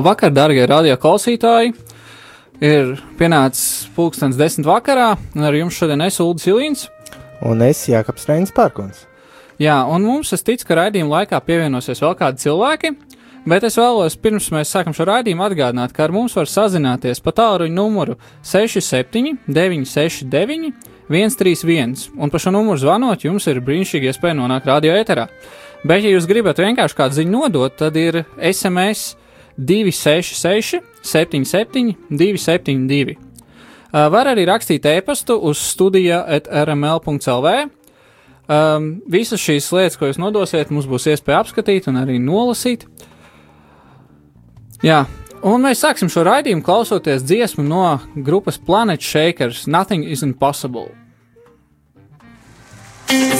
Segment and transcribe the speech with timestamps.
[0.00, 1.74] Labvakar, darbie radio klausītāji!
[2.64, 6.86] Ir pienācis pulkstenis desmit vakarā, un ar jums šodien es Ulris Ilīns.
[7.44, 9.02] Un es Jākaps Reinis Pārkons.
[9.60, 12.94] Jā, un mums es ticu, ka raidījuma laikā pievienosies vēl kādi cilvēki,
[13.52, 17.36] bet es vēlos pirms mēs sākam šo raidījumu atgādināt, ka ar mums var sazināties pa
[17.36, 20.72] tālruņa numuru 67 969
[21.12, 25.28] 131, un pa šo numuru zvanot jums ir brīnišķīgi iespēja nonākt radio ēterā.
[25.84, 29.19] Bet, ja jūs gribat vienkārši kādu ziņu nodot, tad ir SMS
[29.66, 33.16] 266, 77, 272.
[33.90, 37.54] Var arī rakstīt e-pastu uz studija rml.clv.
[38.50, 42.86] Um, visas šīs lietas, ko jūs nodosiet, mums būs iespēja apskatīt un arī nolasīt.
[44.82, 45.04] Jā,
[45.46, 47.84] un mēs sāksim šo raidījumu klausoties dziesmu no
[48.26, 50.88] grupas Planet Shakers Nothing is Impossible.
[53.06, 53.39] Through you,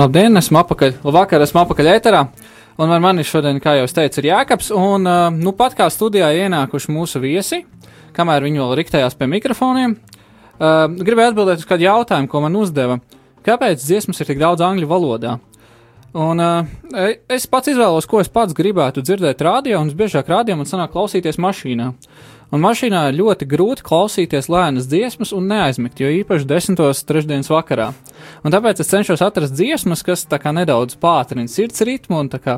[0.00, 0.94] Labdien, esmu apakaļ.
[1.04, 2.20] Labvakar, esmu apakaļ ēterā.
[2.80, 4.70] Un ar mani šodien, kā jau teicu, ir Jēkabs.
[4.72, 7.58] Un uh, nu pat kā studijā ienākuši mūsu viesi,
[8.16, 12.96] kamēr viņi vēl riktējās pie mikrofoniem, uh, gribēju atbildēt uz kādu jautājumu, ko man uzdeva.
[13.44, 15.34] Kāpēc dziesmas ir tik daudz angļu valodā?
[16.16, 16.72] Un uh,
[17.28, 21.36] es pats izvēlos, ko es pats gribētu dzirdēt radio, un visbiežāk radio man sanāk klausīties
[21.44, 21.92] mašīnā.
[22.50, 27.92] Un mašīnā ir ļoti grūti klausīties lēnas dziesmas un neaizmigt, jo īpaši desmitos trešdienas vakarā.
[28.42, 32.40] Un tāpēc es cenšos atrast dziesmas, kas tā kā nedaudz pātrina sirds ritmu un tā
[32.42, 32.56] kā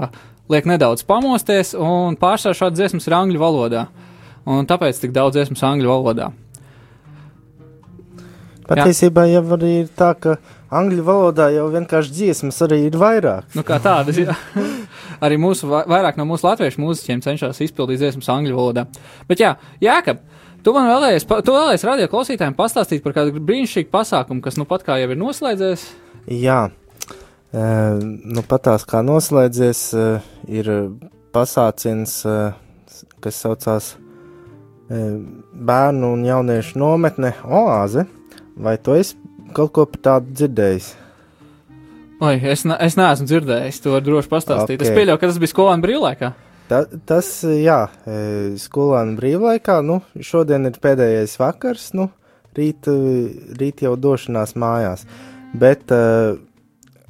[0.52, 3.84] liek nedaudz pamosties, un pārsvarā šādas dziesmas ir angļu valodā.
[4.48, 6.32] Un tāpēc tik daudz dziesmas angļu valodā.
[8.72, 10.38] Patiesībā jau arī ir tā, ka
[10.72, 13.48] angļu valodā jau vienkārši dziesmas arī ir vairāk.
[13.56, 14.18] Nu, kā tādas,
[15.24, 18.86] arī mūsu, vai- vairāk no mūsu latviešu mūziķiem cenšas izpildīt dziesmas angļu valodā.
[19.28, 19.54] Bet jā,
[19.84, 20.22] Jākab,
[20.64, 24.86] tu man vēlējies, tu vēlējies radio klausītājiem pastāstīt par kādu brīnišķīgu pasākumu, kas nu pat
[24.86, 25.86] kā jau ir noslēdzies.
[26.32, 26.60] Jā,
[27.52, 27.66] e,
[28.36, 30.06] nu patās kā noslēdzies, e,
[30.60, 30.72] ir
[31.34, 32.38] pasāciens, e,
[33.22, 33.92] kas saucās
[34.92, 35.04] e,
[35.52, 38.06] Bērnu un jauniešu nometne Oāze.
[38.52, 39.16] Vai tu esi
[39.56, 40.92] kaut ko par tādu dzirdējis?
[42.22, 44.78] Oi, es, ne, es neesmu dzirdējis, to var droši pastāstīt.
[44.78, 44.86] Okay.
[44.86, 46.30] Es pieļauju, ka tas bija skolēnu brīvlaikā.
[46.70, 48.18] Ta, tas, jā, e,
[48.62, 52.06] skolēnu brīvlaikā, nu, šodien ir pēdējais vakars, nu,
[52.56, 53.24] rīt, e,
[53.58, 55.02] rīt jau došanās mājās.
[55.58, 56.00] Bet e,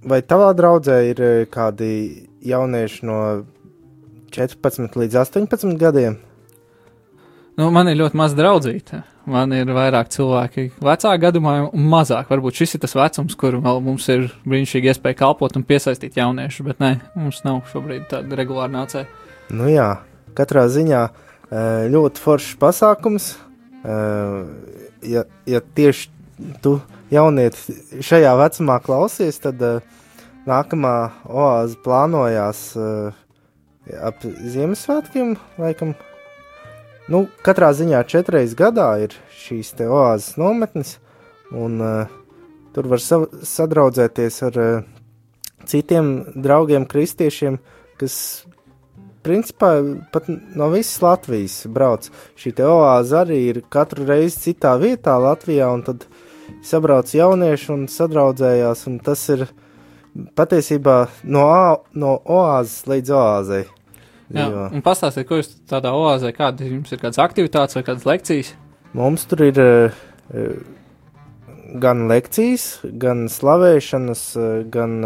[0.08, 1.22] vai tavā draudzē ir
[1.52, 1.92] kādi
[2.48, 3.20] jaunieši no
[4.32, 6.16] 14 līdz 18 gadiem?
[7.62, 9.04] Nu, man ir ļoti maz draudzīta.
[9.30, 12.26] Man ir vairāk cilvēki vecāka gadumā un mazāk.
[12.32, 16.82] Varbūt šis ir tas vecums, kur mums ir brīnišķīgi iespēja kalpot un piesaistīt jauniešus, bet
[16.82, 19.06] nē, mums nav šobrīd tāda regulāra nācēja.
[19.54, 19.86] Nu jā,
[20.34, 21.12] katrā ziņā e,
[21.94, 23.32] ļoti foršs pasākums.
[23.86, 23.98] E,
[25.02, 26.12] Ja, ja tieši
[26.62, 26.76] tu
[27.10, 27.74] jaunieti
[28.06, 29.72] šajā vecumā klausies, tad e,
[30.46, 30.94] nākamā
[31.26, 32.60] oāze plānojās
[33.98, 35.96] ap Ziemassvētkiem, laikam.
[37.12, 40.94] Nu, katrā ziņā četreiz gadā ir šīs te oāzes nometnes,
[41.52, 42.12] un uh,
[42.72, 44.70] tur var sa sadraudzēties ar uh,
[45.68, 46.12] citiem
[46.46, 47.58] draugiem, kristiešiem,
[48.00, 48.14] kas
[49.26, 49.74] principā
[50.14, 52.08] pat no visas Latvijas brauc.
[52.38, 56.08] Šī te oāze arī ir katru reizi citā vietā Latvijā, un tad
[56.64, 59.46] sabrauc jaunieši un sadraudzējās, un tas ir
[60.38, 61.46] patiesībā no,
[61.92, 63.64] no oāzes līdz oāzei.
[64.32, 64.66] Jā, dzīvo.
[64.72, 68.52] un pastāstiet, ko jūs tādā oāzē, kādas jums ir kādas aktivitātes vai kādas lekcijas.
[68.96, 70.00] Mums tur ir eh,
[70.32, 70.56] eh,
[71.82, 74.98] gan lekcijas, gan slavēšanas, eh, gan,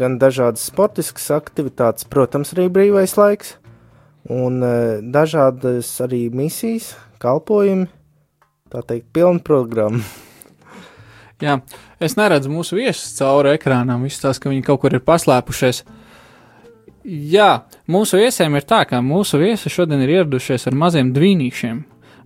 [0.00, 3.52] gan dažādas sportiskas aktivitātes, protams, arī brīvais laiks,
[4.28, 4.58] un
[5.14, 7.86] dažādas arī misijas, kalpojumi,
[8.72, 10.02] tā teikt, pilna programma.
[11.44, 11.60] Jā,
[12.02, 14.02] es neredzu mūsu viesus cauri ekrānām.
[14.08, 15.84] Viss tas, ka viņi kaut kur ir paslēpušies.
[17.08, 21.78] Jā, mūsu viesiem ir tā, ka mūsu viesi šodien ir ieradušies ar maziem dvīnīšiem.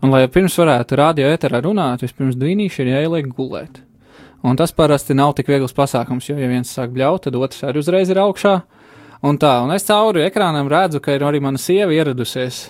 [0.02, 3.78] Un, lai pirms varētu radio eterā runāt, vispirms dvīnīši ir jāieliek gulēt.
[4.42, 7.78] Un tas parasti nav tik viegls pasākums, jo, ja viens sāk bļaut, tad otrs arī
[7.78, 8.56] uzreiz ir augšā.
[9.22, 12.64] Un tā, un es cauri ekrānam redzu, ka ir arī mana sieva ieradusies.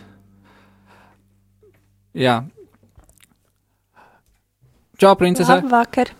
[2.12, 2.42] Jā.
[5.00, 5.56] Čau, princese!
[5.62, 6.12] Labvakar!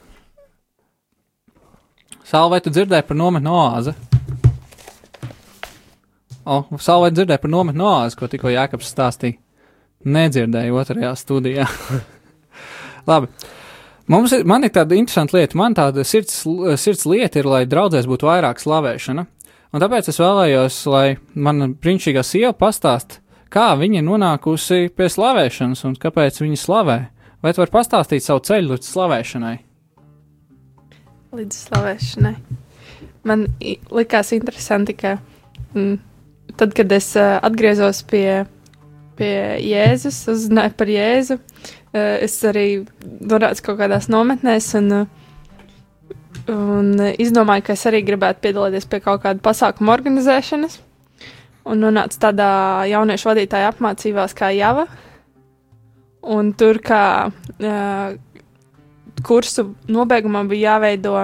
[2.24, 3.92] Sāla, vai tu dzirdēji par nometnu oāzi?
[6.42, 9.38] O, Sāla, vai dzirdēji par nometnu oāzi, ko tikko Jākaps stāstīja?
[10.02, 11.68] Nedzirdēju otrajā studijā.
[13.10, 13.30] Labi.
[14.10, 15.56] Mums ir, man ir tāda interesanta lieta.
[15.58, 16.40] Man tāda sirds,
[16.82, 19.26] sirds lieta ir, lai draudzēs būtu vairāk slavēšana.
[19.72, 21.06] Un tāpēc es vēlējos, lai
[21.38, 23.20] mana brīnišķīgā sieva pastāst,
[23.52, 26.98] kā viņa nonākusi pie slavēšanas un kāpēc viņa slavē.
[27.42, 29.56] Vai tu vari pastāstīt savu ceļu līdz slavēšanai?
[31.38, 32.34] Līdz slavēšanai.
[33.30, 33.46] Man
[33.94, 35.16] likās interesanti, ka
[35.72, 35.96] mm,
[36.60, 38.44] tad, kad es uh, atgriezos pie,
[39.18, 42.66] pie Jēzus, uzzināju par Jēzu, uh, es arī
[43.02, 49.02] nonācu kaut kādās nometnēs un, uh, un uh, izdomāju, ka es arī gribētu piedalīties pie
[49.04, 50.80] kaut kāda pasākuma organizēšanas.
[51.62, 52.50] Un nonācu tādā
[52.90, 54.88] jauniešu vadītāja apmācībās kā Java.
[56.22, 58.14] Un tur kā uh,
[59.26, 61.14] kursu nobeigumā bija jāveido,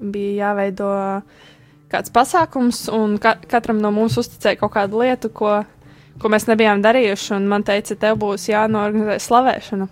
[0.00, 0.90] bija jāveido
[1.92, 5.60] kāds pasākums, un ka katram no mums uzticēja kaut kādu lietu, ko,
[6.20, 7.34] ko mēs nebijām darījuši.
[7.38, 9.88] Un man teica, tev būs jānorganizē slavēšana.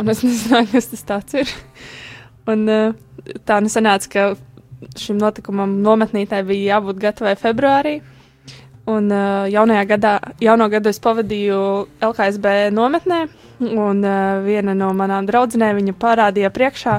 [0.00, 1.54] Un es nezināju, kas tas tāds ir.
[2.50, 2.96] Un eh,
[3.48, 7.98] tā nu sanāca, ka šim notikumam nometnītē bija jābūt gatavai februārī.
[8.84, 10.12] Un uh, jaunajā gadā,
[10.44, 11.58] jauno gadu es pavadīju
[12.04, 13.20] LKSB nometnē,
[13.64, 16.98] un uh, viena no manām draudzenēm viņa parādīja priekšā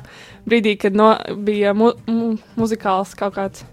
[0.49, 1.11] brīdī, kad no,
[1.45, 3.67] bija mu, mu, muzikāls kaut kāds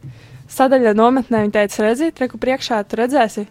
[0.53, 1.47] sadaļa nometnē.
[1.47, 3.47] Viņa teica, redziet, reku priekšā, tu redzēsi,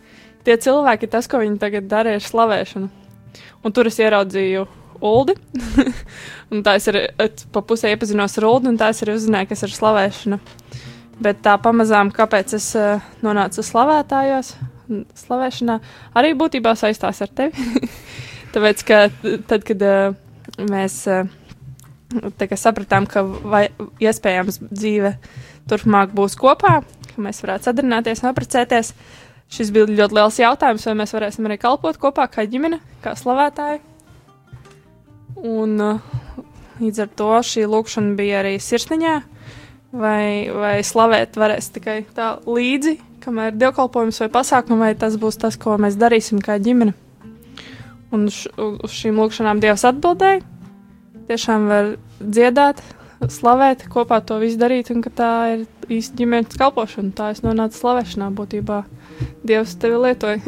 [0.45, 2.91] tie cilvēki, tas, ko viņi tagad dara, ir slavēšana.
[3.65, 4.67] Un tur es ieraudzīju
[5.01, 5.33] Uldi.
[6.53, 7.07] un tā es arī
[7.49, 10.41] pa pusē iepazinos ar Uldi, un tā es arī uzzināju, kas ir slavēšana.
[11.21, 14.55] Bet tā pamazām, kāpēc es uh, nonācu slavētājos,
[15.21, 15.77] slavēšanā,
[16.17, 17.67] arī būtībā saistās ar tevi.
[18.53, 19.03] Tāpēc, ka
[19.47, 20.15] tad, kad uh,
[20.67, 21.29] mēs uh,
[22.57, 23.67] sapratām, ka vai,
[24.01, 25.13] iespējams dzīve
[25.69, 28.93] turpmāk būs kopā, ka mēs varētu sadarbināties un apprecēties,
[29.51, 33.83] šis bija ļoti liels jautājums, vai mēs varēsim arī kalpot kopā kā ģimene, kā slavētāji.
[35.47, 36.01] Un uh,
[36.81, 39.15] līdz ar to šī lūkšana bija arī sirsniņā,
[39.91, 45.39] vai, vai slavēt varēs tikai tā līdzi, kamēr ir dievkalpojums vai pasākums, vai tas būs
[45.41, 46.95] tas, ko mēs darīsim kā ģimene.
[48.11, 50.41] Un š, uz šīm lūkšanām Dievs atbildēja.
[51.29, 52.81] Tiešām var dziedāt,
[53.31, 57.13] slavēt, kopā to visu darīt, un ka tā ir īsta ģimenes kalpošana.
[57.15, 58.81] Tā es nonācu slavēšanā būtībā.
[59.47, 60.41] Dievs tevi lietoja.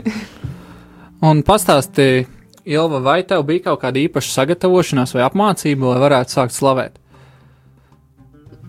[1.24, 2.26] Un pastāstīja,
[2.68, 7.00] Ilva, vai tev bija kaut kāda īpaša sagatavošanās vai apmācība, lai varētu sākt slavēt?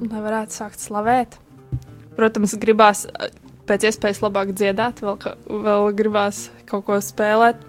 [0.02, 1.38] Lai varētu sākt slavēt.
[2.18, 3.30] Protams, gribās eh,
[3.68, 5.18] pēc iespējas labāk dziedāt, vēl,
[5.66, 7.62] vēl gribās kaut ko spēlēt,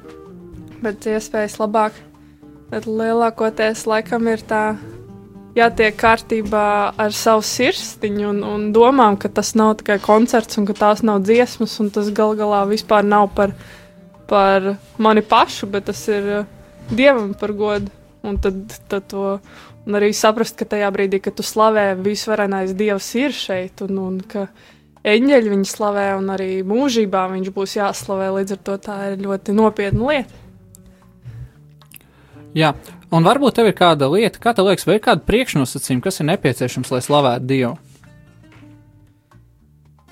[0.82, 1.98] bet iespējas labāk.
[2.72, 4.76] Bet lielākoties laikam ir tā
[5.56, 6.66] jātiek kārtībā
[7.00, 11.22] ar savu sirsniņu un, un domām, ka tas nav tikai koncerts un ka tās nav
[11.24, 13.54] dziesmas, un tas gal galā vispār nav par,
[14.30, 16.50] par mani pašu, bet tas ir eh,
[16.92, 17.94] dievam par godu.
[18.26, 18.58] Un tad,
[18.90, 19.36] tad to
[19.86, 24.16] Un arī saprast, ka tajā brīdī, kad tu slavē, visvarenais dievs ir šeit, un, un
[24.26, 24.48] ka
[25.06, 28.32] eņģeļi viņu slavē, un arī mūžībā viņš būs jāslavē.
[28.40, 30.42] Līdz ar to tā ir ļoti nopietna lieta.
[32.56, 32.72] Jā,
[33.12, 36.30] un varbūt tev ir kāda lieta, kā tev liekas, vai ir kāda priekšnosacījuma, kas ir
[36.32, 37.76] nepieciešams, lai slavētu Dievu?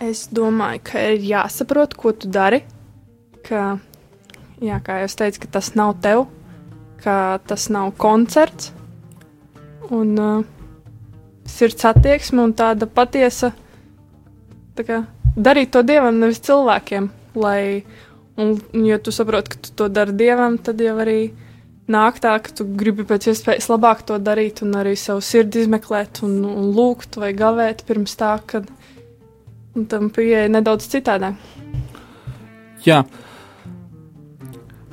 [0.03, 2.59] Es domāju, ka ir jāsaprot, ko tu dari.
[3.47, 3.77] Ka,
[4.59, 6.25] jā, kā jau es teicu, ka tas nav tev,
[6.99, 8.72] ka tas nav koncerts.
[9.91, 10.45] Un uh,
[11.49, 13.51] sirds attieksme un tāda patiesa,
[14.77, 15.03] tā kā
[15.35, 17.09] darīt to dievam, nevis cilvēkiem.
[17.39, 17.83] Lai,
[18.37, 21.33] un, ja tu saproti, ka tu to dari dievam, tad jau arī
[21.89, 26.23] nāk tā, ka tu gribi pēc iespējas labāk to darīt un arī savu sirdi izmeklēt
[26.23, 28.69] un, un lūgt vai gavēt pirms tā, kad
[29.89, 31.35] tam pieeja nedaudz citādāk.
[32.85, 33.03] Jā.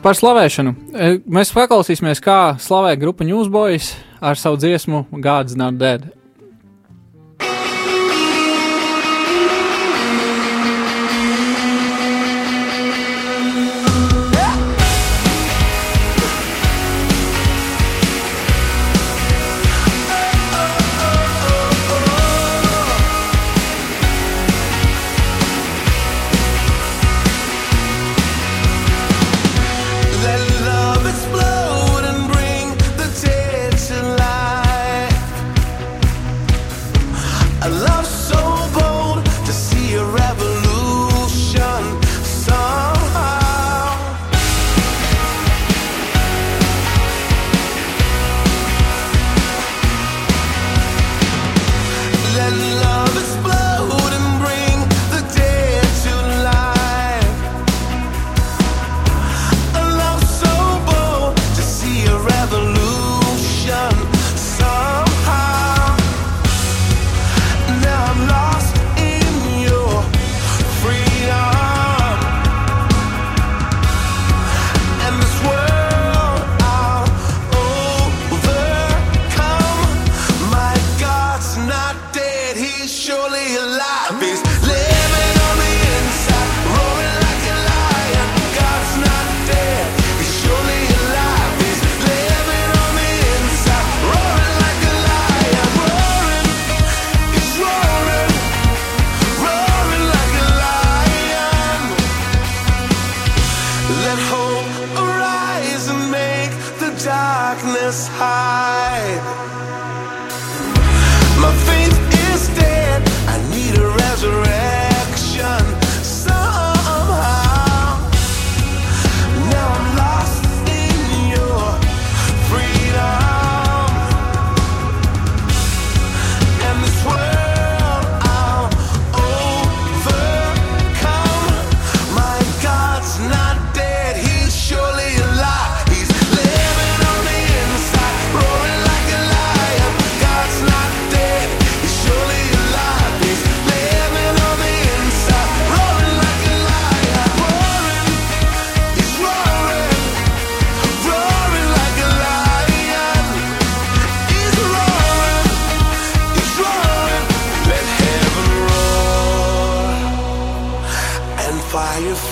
[0.01, 0.71] Par slavēšanu.
[0.97, 3.93] E, Mēs paklausīsimies, kā slavē grupa Newsboys
[4.25, 6.09] ar savu dziesmu God's Not Dead.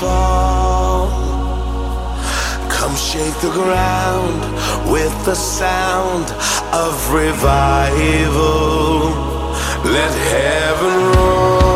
[0.00, 1.08] fall.
[2.70, 4.40] Come shake the ground
[4.90, 6.26] with the sound
[6.72, 9.10] of revival.
[9.84, 11.67] Let heaven roll.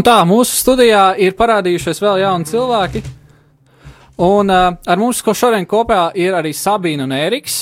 [0.00, 3.00] Un tā, mūsu studijā ir parādījušies vēl jauni cilvēki.
[4.24, 7.56] Un uh, ar mums ko šodien kopā ir arī Sabīna un Ēriks.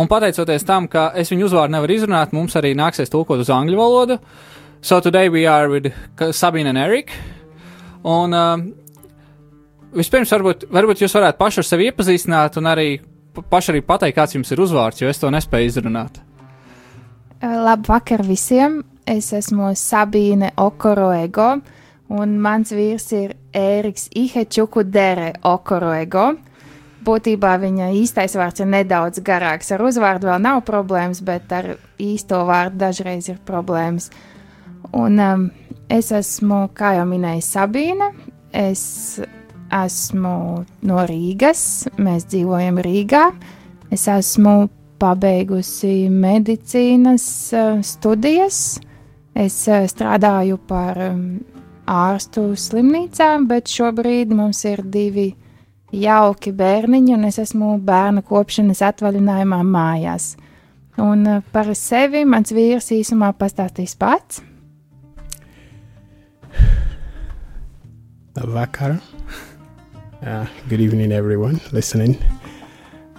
[0.00, 3.76] Un pateicoties tam, ka es viņu uzvārdu nevaru izrunāt, mums arī nāksies tulkot uz angļu
[3.76, 4.16] valodu.
[4.80, 7.12] So today we are with Sabīna and Erik.
[8.00, 8.64] Un uh,
[9.92, 12.88] vispirms varbūt, varbūt jūs varētu paši ar sevi iepazīstināt un arī
[13.36, 16.16] pa- paši arī pateikt, kāds jums ir uzvārds, jo es to nespēju izrunāt.
[17.44, 18.80] Labvakar visiem!
[19.04, 21.58] Es esmu Sabīne Okoroego,
[22.16, 26.30] un mans vīrs ir Ēriks Ihečukudere Okoroego.
[27.04, 29.68] Būtībā viņa īstais vārds ir nedaudz garāks.
[29.76, 34.08] Ar uzvārdu vēl nav problēmas, bet ar īsto vārdu dažreiz ir problēmas.
[34.96, 35.44] Un um,
[35.92, 38.08] es esmu, kā jau minēju, Sabīne.
[38.56, 39.20] Es
[39.68, 43.26] esmu no Rīgas, mēs dzīvojam Rīgā.
[43.92, 44.70] Es esmu
[45.02, 48.64] pabeigusi medicīnas uh, studijas.
[49.34, 51.22] Es uh, strādāju par um,
[51.90, 55.32] ārstu slimnīcā, bet šobrīd mums ir divi
[55.94, 60.34] jauki bērniņi, un es esmu bērnu kopšanas atvaļinājumā mājās.
[61.02, 64.42] Un uh, par sevi mans vīrs īsumā pastāstīs pats.
[68.34, 68.98] Vakar.
[70.24, 72.16] Uh, good evening, everyone listening.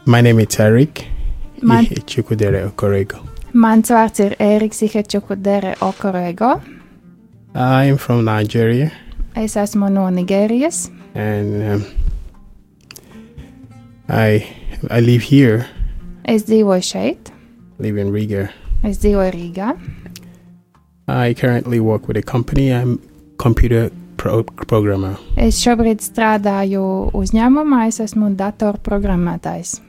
[0.07, 1.05] My name is Eric
[1.61, 3.34] Man- Chukudere Okorego.
[3.55, 6.57] Mans vārds ir Ēriks Ihečukudere Okorego.
[7.55, 8.91] I am from Nigeria
[9.35, 10.89] Es esmu no Nigērijas.
[11.15, 11.85] and um,
[14.09, 14.45] I
[14.89, 15.65] I live here,
[16.25, 17.31] Es dzīvoju šeit,
[17.79, 18.49] live in Riga.
[18.83, 19.75] es dzīvoju Rīgā.
[21.07, 22.71] I currently work with a company.
[22.73, 22.99] I'm
[23.37, 25.15] computer pro- programmer.
[25.37, 29.79] Es šobrīd strādāju uzņēmumā, es esmu datorprogrammētājs.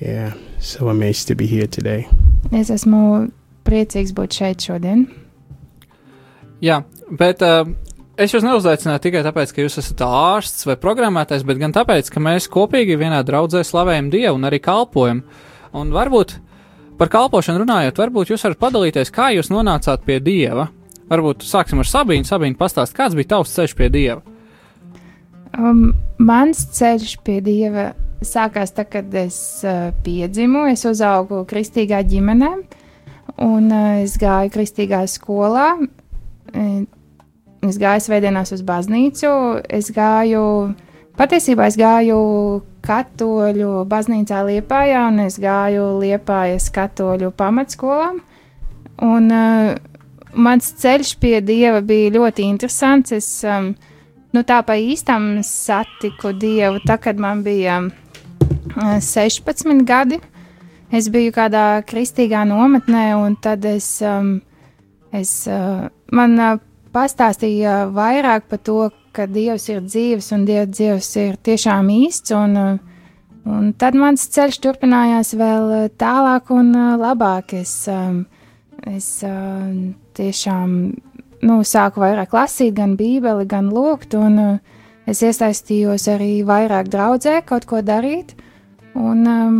[0.00, 2.06] Yeah, so amazed to be here today.
[2.52, 3.30] Es esmu
[3.66, 5.06] priecīgs būt šeit šodien.
[6.62, 6.82] Jā,
[7.18, 7.64] bet uh,
[8.20, 12.22] es jūs neuzaicināju tikai tāpēc, ka jūs esat ārsts vai programmētājs, bet gan tāpēc, ka
[12.22, 15.24] mēs kopīgi vienā draudzē slavējam Dievu un arī kalpojam.
[15.72, 16.36] Un varbūt
[17.00, 20.68] par kalpošanu runājot, varbūt jūs varat padalīties, kā jūs nonācāt pie Dieva.
[21.10, 22.28] Varbūt sāksim ar Sabīnu.
[22.28, 24.22] Sabīnu pastāst, kāds bija tavs ceļš pie Dieva.
[25.52, 27.90] Um, mans ceļš pie dieva
[28.26, 30.66] sākās tad, kad es uh, piedzimu.
[30.72, 32.50] Es uzaugu kristīgā ģimenē,
[33.44, 35.74] un uh, es gāju kristīgā skolā.
[36.52, 36.82] Eh,
[37.62, 39.28] Es gāju svētdienās uz baznīcu.
[39.70, 40.40] Es gāju,
[41.14, 42.16] patiesībā es gāju
[42.82, 48.08] katoļu baznīcā Liepājā, un es gāju Liepājas katoļu pamatskolā.
[49.06, 49.70] Un uh,
[50.34, 53.14] mans ceļš pie dieva bija ļoti interesants.
[53.14, 53.70] Es, um,
[54.34, 58.01] nu, tā pa īstam satiku Dievu, tā, kad man bija uh,
[58.70, 60.18] 16 gadi.
[60.92, 64.42] Es biju kādā kristīgā nometnē, un tad es, um,
[65.12, 66.58] es uh, man uh,
[66.92, 72.34] pastāstīja vairāk par to, ka Dievs ir dzīves un Dieva Dievs ir tiešām īsts.
[72.36, 73.08] Un, uh,
[73.48, 77.56] un tad mans ceļš turpinājās vēl uh, tālāk un uh, labāk.
[77.62, 78.26] Es, um,
[78.84, 79.72] es uh,
[80.20, 80.76] tiešām
[81.42, 87.40] nu, sāku vairāk lasīt, gan bībeli, gan lūgt, un uh, es iesaistījos arī vairāk draudzē,
[87.48, 88.36] kaut ko darīt.
[88.94, 89.58] Un, um,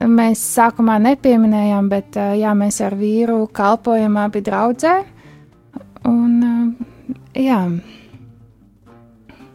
[0.00, 4.94] mēs sākumā nepieminējām, bet uh, jā, mēs ar vīru kalpojam abi draudzē.
[6.10, 7.60] Un, uh, jā,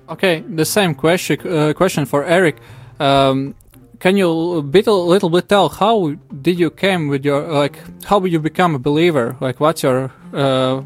[0.10, 2.58] Okay, the same question uh, question for Eric.
[3.00, 3.54] Um,
[4.00, 8.26] can you bit a little bit tell how did you came with your like how
[8.26, 9.38] you become a believer?
[9.40, 10.82] Like what's your uh,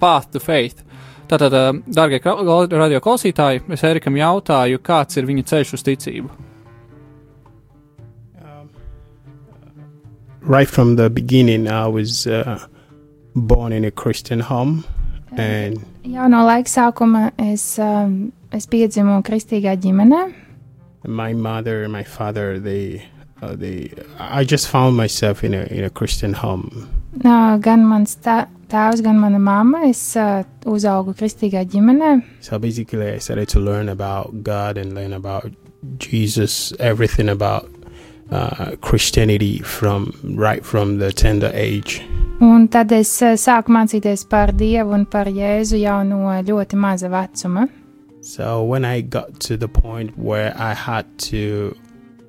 [0.00, 0.82] path to faith?
[1.28, 6.30] Tātad, uh, dārgie kla- radio klausītāji, es Erikam jautāju, kāds ir viņa ceļš uz ticību.
[10.44, 12.58] Right from the beginning, I was uh,
[13.34, 14.84] born in a Christian home,
[15.36, 20.34] and jau no laika sākuma es, um, es piedzimu kristīgā ģimenē.
[21.06, 23.02] my mother and my father they
[23.42, 26.88] uh, they I just found myself in a in a Christian home.
[27.18, 29.84] Nā, Gan mans tā- tēvs, gan mana mamma.
[29.88, 32.22] Es uh, uzaugu kristīgā ģimenē.
[32.40, 35.50] So basically, I started to learn about God and learn about
[35.98, 37.68] Jesus, everything about
[38.32, 42.02] uh, Christianity from right from the tender age.
[42.40, 47.08] Un tad es uh, sāku mācīties par Dievu un par Jēzu jau no ļoti maza
[47.08, 47.68] vecuma.
[48.22, 51.76] So when I got to the point where I had to,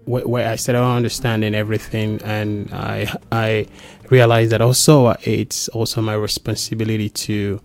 [0.06, 3.68] where, where I started understanding everything, and I I
[4.10, 7.62] realized that also it's also my responsibility to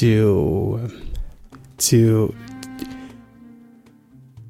[0.00, 0.90] to
[1.78, 2.34] to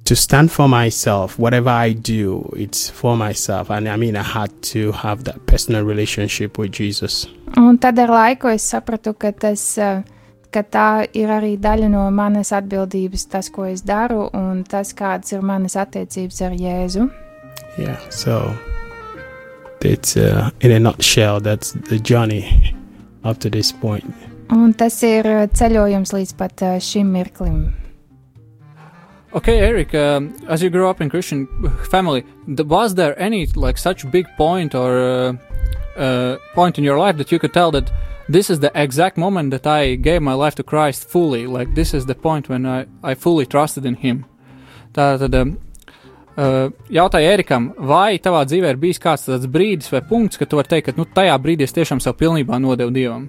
[0.08, 1.38] to stand for myself.
[1.38, 5.84] Whatever I do, it's for myself, and I mean I had to have that personal
[5.84, 7.26] relationship with Jesus.
[7.56, 10.00] Un tad ar laiku es sapratu, ka, tas, uh,
[10.50, 15.34] ka tā ir arī daļa no manas atbildības, tas, ko es daru, un tas, kādas
[15.36, 17.04] ir manas attiecības ar Jēzu.
[17.76, 18.56] Yeah, so
[19.82, 21.40] it's uh, in a nutshell.
[21.40, 22.74] That's the journey
[23.24, 24.08] up to this point.
[24.56, 27.87] Un tas ir uh, ceļojums līdz pat uh, šim mirklim.
[29.34, 31.46] Okay, Eric, um, as you grew up in Christian
[31.90, 37.18] family, was there any like such big point or uh, uh, point in your life
[37.18, 37.92] that you could tell that
[38.30, 41.46] this is the exact moment that I gave my life to Christ fully?
[41.46, 44.24] Like this is the point when I, I fully trusted in Him.
[44.94, 45.58] Tātad um,
[46.38, 50.56] uh, jautāju Erikam, vai tavā dzīvē ir bijis kāds tāds brīdis vai punkts, kad tu
[50.56, 53.28] vari teikt, ka nu, tajā brīdī es tiešām sev pilnībā nodevu Dievam?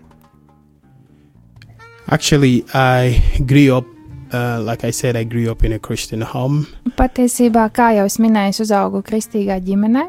[2.08, 3.99] Actually, I grew up,
[4.34, 6.68] uh, like I said, I grew up in a Christian home.
[6.98, 10.08] Patiesībā, kā jau es minēju, es uzaugu kristīgā ģimenē.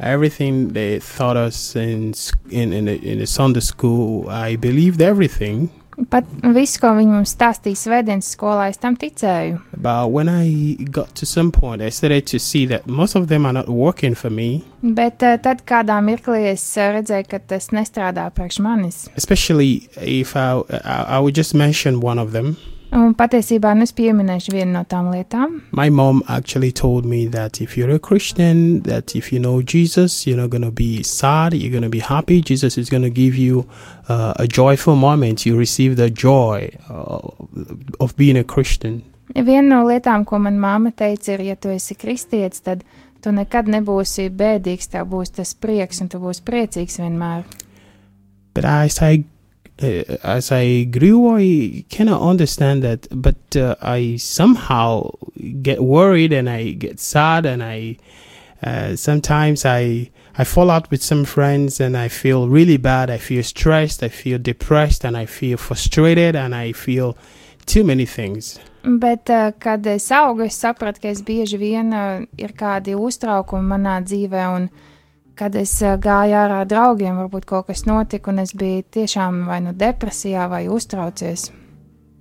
[0.00, 5.00] Everything they taught us in s- in in the, in the Sunday school, I believed
[5.02, 5.70] everything.
[6.10, 6.22] Pat
[6.54, 9.56] viss, ko viņi mums stāstīja svētdienas skolā, es tam ticēju.
[9.76, 13.44] But when I got to some point, I started to see that most of them
[13.44, 14.62] are not working for me.
[14.80, 19.08] Bet uh, tad kādā mirklī es uh, redzēju, ka tas nestrādā priekš manis.
[19.16, 22.56] Especially if I I, I would just mention one of them.
[22.88, 25.58] Un patiesībā nu es pieminēšu vienu no tām lietām.
[25.76, 30.26] My mom actually told me that if you're a Christian, that if you know Jesus,
[30.26, 32.40] you're not going to be sad, you're going to be happy.
[32.40, 33.68] Jesus is going to give you
[34.08, 35.44] uh, a joyful moment.
[35.44, 37.28] You receive the joy uh,
[38.00, 39.02] of being a Christian.
[39.36, 42.86] Viena no lietām, ko manā māte teica, ir, ja tu esi kristietis, tad
[43.20, 47.44] tu nekad nebūsi bēdīgs, tev būs tas prieks, un tu būsi priecīgs vienmēr.
[48.56, 49.37] But as I uh,
[49.82, 53.06] as I grew, I cannot understand that.
[53.10, 55.10] But uh, I somehow
[55.62, 57.96] get worried and I get sad and I
[58.62, 63.10] uh, sometimes I I fall out with some friends and I feel really bad.
[63.10, 64.02] I feel stressed.
[64.02, 67.16] I feel depressed and I feel frustrated and I feel
[67.66, 68.58] too many things.
[68.84, 73.66] Bet, uh, kad es augu, es sapratu, ka es bieži vien uh, ir kādi uztraukumi
[73.74, 74.68] manā dzīvē, un
[75.38, 79.46] kad es uh, gāju ārā ar draugiem, varbūt kaut kas notika, un es biju tiešām
[79.48, 81.48] vai nu depresijā, vai uztraucies.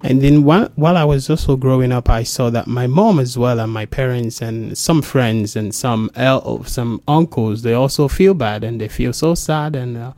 [0.03, 3.35] And then while, while I was also growing up, I saw that my mom as
[3.35, 8.35] well and my parents and some friends and some el- some uncles they also feel
[8.35, 10.11] bad and they feel so sad and uh,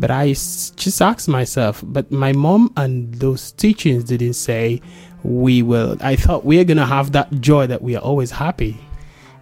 [0.00, 4.80] but I just asked myself, but my mom and those teachings didn't say
[5.22, 5.96] we will.
[6.00, 8.78] I thought we are gonna have that joy that we are always happy.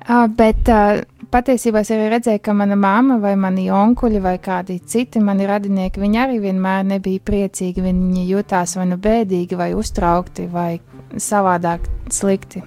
[0.09, 4.79] Uh, bet uh, patiesībā es arī redzēju, ka mana mamma vai mani onkuļi vai kādi
[4.89, 7.85] citi mani radinieki, viņi arī vienmēr nebija priecīgi.
[7.85, 10.79] Viņi jutās vai nu bēdīgi, vai uztraukti, vai
[11.13, 12.65] savādāk slikti.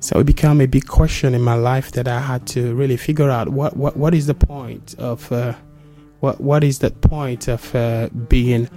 [0.00, 3.30] So it became a big question in my life that I had to really figure
[3.30, 5.54] out what what, what is the point of uh,
[6.20, 8.68] what what is the point of uh, being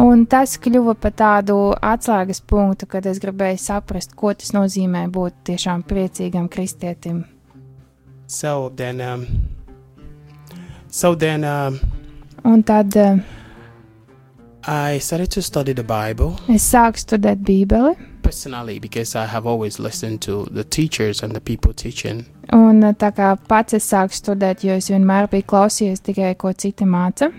[0.00, 5.42] Un tas kļuva par tādu atslēgas punktu, kad es gribēju saprast, ko tas nozīmē būt
[5.50, 7.24] tiešām priecīgam kristietim.
[8.26, 9.26] So then, um,
[10.88, 11.78] so then um,
[12.44, 13.18] Un tad uh,
[14.66, 19.78] I started to study the Bible es sāku studēt Bībeli, personally because I have always
[19.78, 22.24] listened to the teachers and the people teaching.
[22.52, 26.52] un uh, tā kā pats es sāku studēt, jo es vienmēr biju klausījies tikai ko
[26.52, 27.30] citi māca.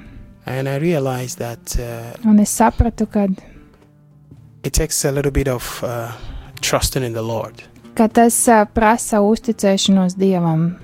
[0.46, 3.28] And I realized that uh, Un es sapratu, ka,
[4.64, 6.12] it takes a little bit of uh,
[6.62, 7.64] trusting in the Lord.
[7.96, 10.80] ka tas ā, prasa uzticēšanos Dievam.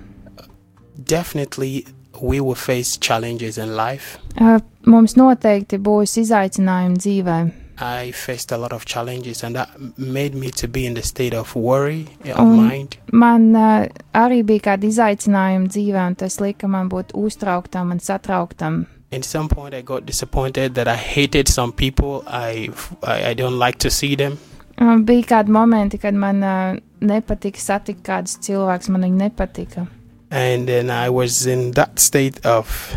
[0.95, 1.86] Definitely,
[2.22, 4.17] we will face challenges in life.
[4.38, 7.38] Ā, Mums noteikti būs izaicinājumi dzīvē.
[7.82, 11.34] I faced a lot of challenges, and that made me to be in the state
[11.34, 12.98] of worry of Um, mind.
[13.12, 18.86] Man ā, arī bija kādi izaicinājumi dzīvē, un tas lika man būt uztrauktam un satrauktam.
[19.12, 22.24] At some point, I got disappointed that I hated some people.
[22.28, 22.69] I
[23.04, 24.38] I, I don't like to see them.
[24.78, 29.88] Ā, Bija kādi momenti, kad man ā, nepatika satikt kādus cilvēkus, man viņi nepatika.
[30.32, 32.95] and then I was in that state of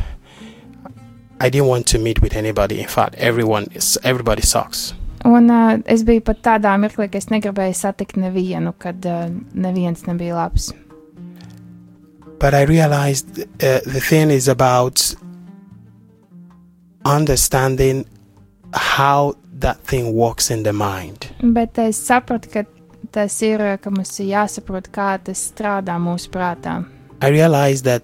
[1.40, 2.78] I didn't want to meet with anybody.
[2.80, 4.92] In fact, everyone is everybody sucks.
[5.24, 10.04] Un uh, es biju pat tādā mirklī, ka es negribēju satikt nevienu, kad uh, neviens
[10.06, 10.72] nebija labs.
[12.38, 15.14] But I realized uh, the thing is about
[17.04, 18.04] understanding
[18.72, 21.28] how that thing works in the mind.
[21.42, 22.64] Bet es sapratu, ka
[23.12, 26.82] tas ir, uh, ka mums ir jāsaprot, kā tas strādā mūsu prātā.
[27.20, 28.02] I realized that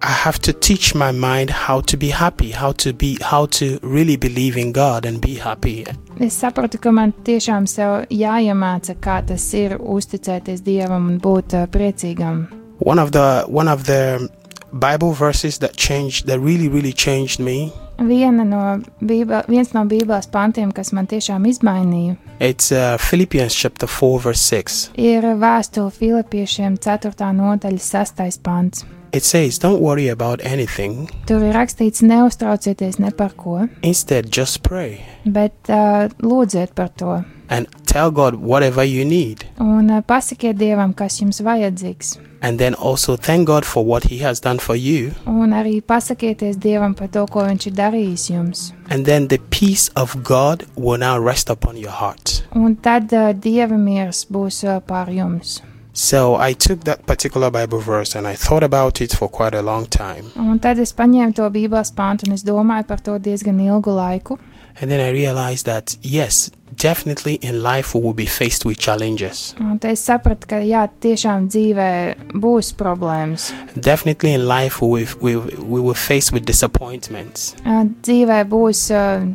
[0.00, 3.80] I have to teach my mind how to be happy, how to be, how to
[3.82, 5.84] really believe in God and be happy.
[6.20, 11.66] Es sapratu, ka man tiešām sev jāiemāca, kā tas ir uzticēties Dievam un būt uh,
[11.66, 12.46] priecīgam.
[12.78, 14.30] One of the one of the
[14.72, 17.72] Bible verses that changed, that really, really changed me.
[17.98, 23.88] Viena no bībel, viens no Bībeles pantiem, kas man tiešām izmainīja, It's uh, Philippians chapter
[23.88, 24.90] four, verse six.
[24.94, 27.10] ir vēstule Filipiešiem 4.
[27.34, 28.38] nodaļa 6.
[28.42, 28.84] pants.
[29.12, 31.08] It says, "Don't worry about anything.
[31.26, 37.24] Tur ir rakstīts, neuztraucieties ne par ko, Instead, just pray bet uh, lūdziet par to.
[37.48, 42.18] and tell God whatever you need, Un uh, pasakiet Dievam, kas jums vajadzīgs.
[42.42, 46.56] And then also thank God for what He has done for you." Un arī pasakieties
[46.56, 48.72] Dievam par to, ko Viņš ir darījis jums.
[48.90, 52.44] And then the peace of God will now rest upon your heart.
[52.54, 55.60] Un tad uh, Dieva miers būs uh, pār jums.
[55.98, 59.62] So I took that particular Bible verse and I thought about it for quite a
[59.62, 60.30] long time.
[60.36, 64.38] Un tad es paņēmu to Bībeles pāntu un es domāju par to diezgan ilgu laiku.
[64.80, 69.54] And then I realized that, yes, definitely in life we will be faced with challenges.
[69.60, 71.90] Un tad es sapratu, ka jā, tiešām dzīvē
[72.38, 73.50] būs problēmas.
[73.74, 77.54] Definitely in life we will, we, we will face with disappointments.
[77.64, 79.26] Uh, dzīvē būs uh,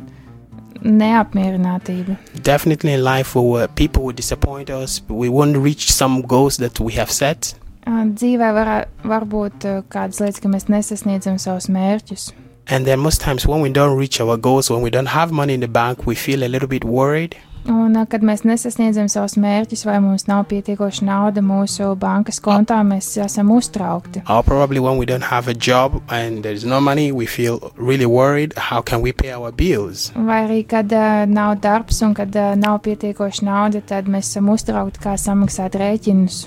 [0.83, 2.17] neapmierinātība.
[2.41, 5.01] Definitely in life we will, people will disappoint us.
[5.07, 7.53] We won't reach some goals that we have set.
[7.83, 12.31] Uh, dzīvē var, var būt uh, kādas lietas, ka mēs nesasniedzam savus mērķus.
[12.67, 15.53] And then most times when we don't reach our goals, when we don't have money
[15.53, 17.35] in the bank, we feel a little bit worried.
[17.63, 22.81] Un, uh, kad mēs nesasniedzam savus mērķus, vai mums nav pietiekoša nauda mūsu bankas kontā,
[22.83, 24.23] mēs esam uztraukti.
[24.27, 28.05] Or probably when we don't have a job and there's no money, we feel really
[28.05, 28.53] worried.
[28.57, 30.11] How can we pay our bills?
[30.15, 34.51] Vai arī, kad uh, nav darbs un kad uh, nav pietiekoša nauda, tad mēs esam
[34.51, 36.43] uztraukti, kā samaksāt rēķinus.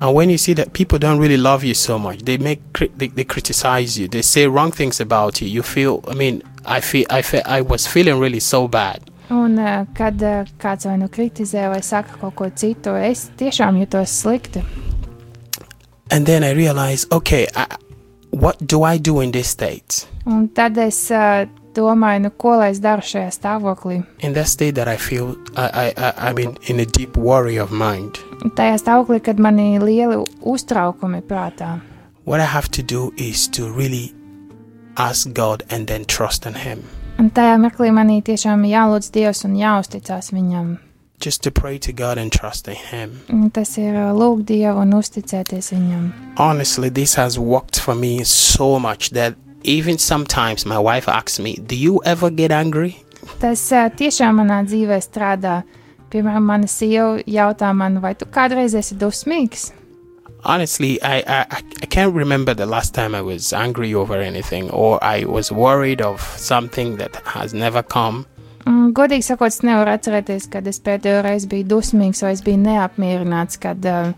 [0.00, 2.60] And when you see that people don't really love you so much, they make
[2.96, 5.48] they, they criticize you, they say wrong things about you.
[5.48, 9.10] You feel, I mean, I feel, I feel, I was feeling really so bad.
[9.30, 13.78] Un, uh, kad uh, kāds vai nu kritizē vai saka kaut ko citu, es tiešām
[13.78, 14.64] jutos slikti.
[16.10, 17.66] And then I realized, okay, I,
[18.30, 20.08] what do I do in this state?
[20.26, 21.46] Un tad es uh,
[21.80, 24.02] domāju, nu, ko lai es daru šajā stāvoklī.
[24.20, 27.56] In that state that I feel, I, I, I, I mean, in a deep worry
[27.56, 28.20] of mind.
[28.56, 31.78] Tajā stāvoklī, kad man ir lieli uztraukumi prātā.
[32.24, 34.12] What I have to do is to really
[34.96, 36.84] ask God and then trust in Him.
[37.18, 40.78] Un tajā mirklī manī tiešām ir jālūdz Dievs un jāuzticas viņam.
[41.20, 43.18] Just to pray to God and trust in Him.
[43.28, 46.06] Un tas ir uh, lūgt Dievu un uzticēties viņam.
[46.40, 51.54] Honestly, this has worked for me so much that even sometimes my wife asks me,
[51.56, 52.96] Do you ever get angry?
[53.40, 55.60] Tas uh, tiešām manā dzīvē strādā.
[56.10, 59.70] Piemēram, mana sieva jautā man, vai tu kādreiz esi dusmīgs?
[60.42, 64.98] Honestly, I, I, I can't remember the last time I was angry over anything or
[65.04, 68.24] I was worried of something that has never come.
[68.66, 72.60] Un, godīgi sakot, es nevaru atcerēties, kad es pēdējo reizi biju dusmīgs vai es biju
[72.64, 74.12] neapmierināts, kad uh,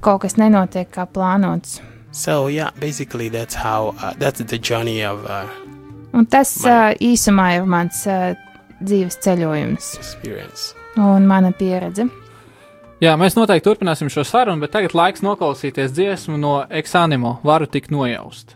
[0.00, 1.80] kaut kas nenotiek kā plānots.
[2.16, 5.44] So yeah, basically that's how uh, that's the journey of uh,
[6.16, 8.32] Un tas Man- uh, īsumā ir mans uh,
[8.80, 10.70] dzīves ceļojums experience.
[10.96, 12.06] un mana pieredze.
[13.04, 17.34] Jā, mēs noteikti turpināsim šo sarunu, bet tagad laiks noklausīties dziesmu no Exanimo.
[17.44, 18.54] Varu tik nojaust.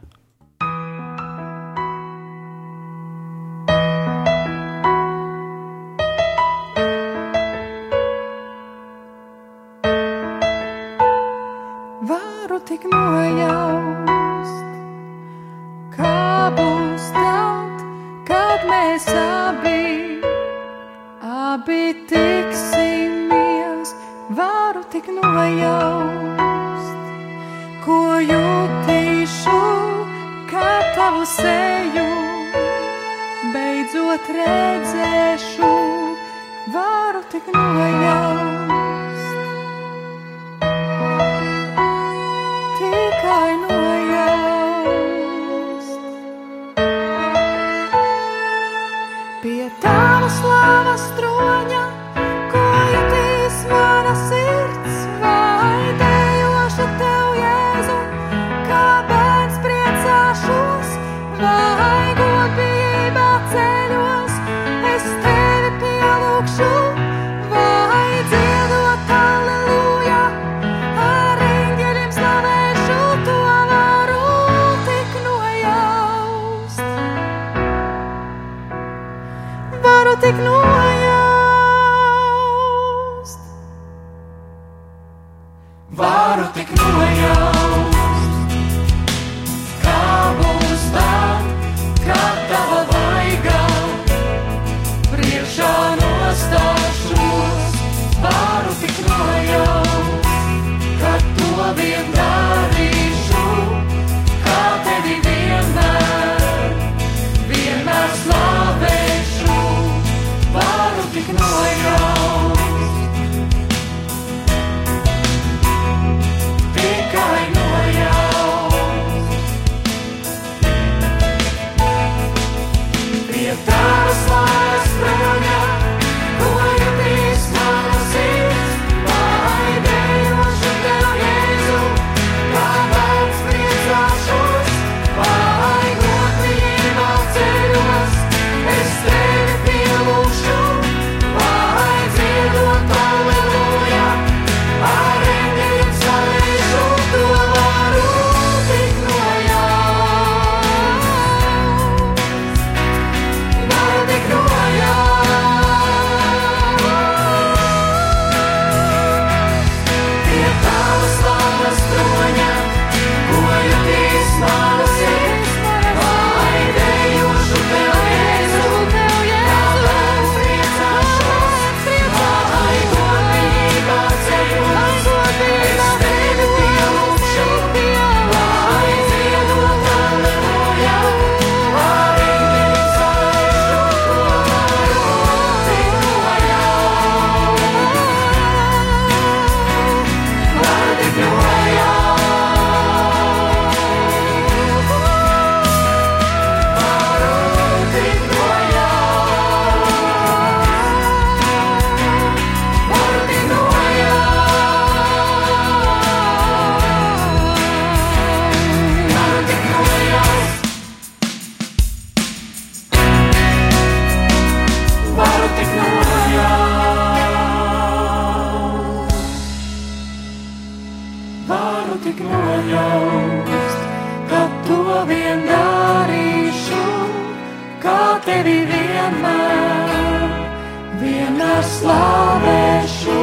[231.62, 233.18] Slavēšu.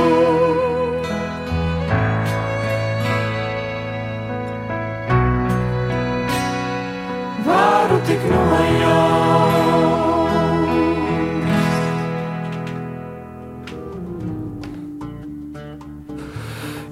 [7.47, 9.57] Varu tik nojaust.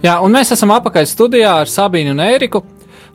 [0.05, 2.61] Jā, un mēs esam apakaļ studijā ar Sabīnu un Ēriku.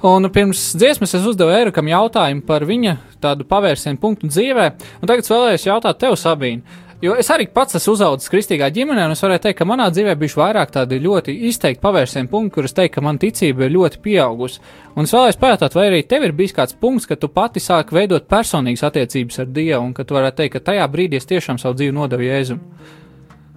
[0.03, 4.65] Un pirms dziesmas es uzdevu Ērikam jautājumu par viņa tādu pavērsienu punktu dzīvē.
[4.99, 6.65] Un tagad vēlējos jautāt tev, Sabīna.
[7.01, 10.13] Jo es arī pats esmu uzaugusi kristīgā ģimenē, un es varētu teikt, ka manā dzīvē
[10.21, 14.61] bija vairāk tādi ļoti izteikti pavērsienu punkti, kurus teikt, ka man ticība ir ļoti pieaugusi.
[14.93, 17.97] Un es vēlējos pajautāt, vai arī tev ir bijis kāds punkts, kad tu pati sāki
[17.97, 21.63] veidot personīgas attiecības ar Dievu, un ka tu varētu teikt, ka tajā brīdī es tiešām
[21.63, 22.61] savu dzīvi nodevu Jēzum.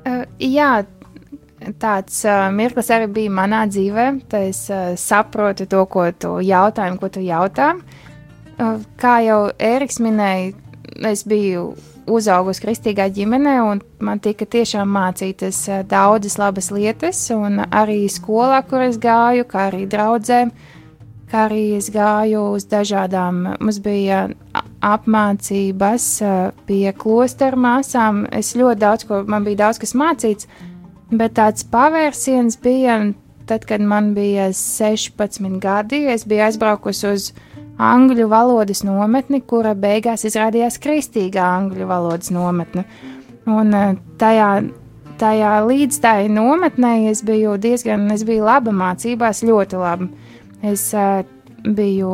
[0.07, 0.71] Uh, jā,
[1.83, 4.09] tāds uh, mirklis arī bija manā dzīvē.
[4.31, 7.73] Tad es uh, saprotu to, ko tu jautā, un ko tu jautā.
[8.55, 10.53] Uh, kā jau Ēriks minēja,
[11.11, 11.73] es biju
[12.07, 18.63] uzaugusi kristīgā ģimenē, un man tika tiešām mācītas uh, daudzas labas lietas, un arī skolā,
[18.67, 20.53] kur es gāju, kā arī draudzēm.
[21.33, 24.27] Kā arī es gāju uz dažādām, mums bija
[24.85, 26.35] apmācības uh,
[26.67, 28.27] pie klosteru māsām.
[28.29, 30.47] Es ļoti daudz, ko man bija daudz kas mācīts,
[31.13, 32.97] Bet tāds pavērsiens bija
[33.45, 36.05] tad, kad man bija 16 gadi.
[36.09, 37.27] Es biju aizbraukusi uz
[37.81, 42.85] angļu valodas nometni, kura beigās izrādījās kristīgā angļu valodas nometne.
[43.49, 44.49] Un eh, tajā,
[45.19, 50.09] tajā līdz tai nometnē es biju diezgan, es biju laba mācībās, ļoti laba.
[50.63, 51.25] Es uh,
[51.63, 52.11] biju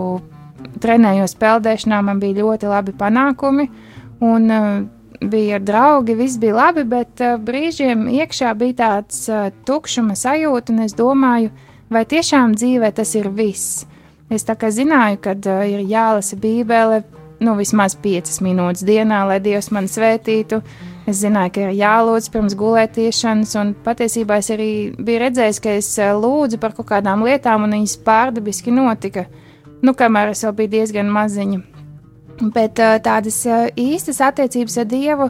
[0.81, 3.67] trenējos peldēšanā, man bija ļoti labi panākumi,
[4.25, 4.65] un uh,
[5.21, 9.27] bija draugi, viss bija labi, bet brīžiem iekšā bija tāds
[9.67, 11.51] tukšuma sajūta, un es domāju,
[11.93, 13.83] vai tiešām dzīvē tas ir viss.
[14.29, 17.01] Es tā kā zināju, ka uh, ir jālasa Bībele,
[17.41, 20.61] nu vismaz piecas minūtes dienā, lai Dievs man svētītu.
[21.09, 25.89] Es zināju, ka ir jālūdz pirms gulētiešanas, un patiesībā es arī biju redzējis, ka es
[25.97, 29.25] lūdzu par kaut kādām lietām, un viņas pārdabiski notika.
[29.81, 31.61] Nu, kamēr es vēl biju diezgan maziņa.
[32.53, 33.41] Bet tādas
[33.79, 35.29] īstas attiecības ar Dievu,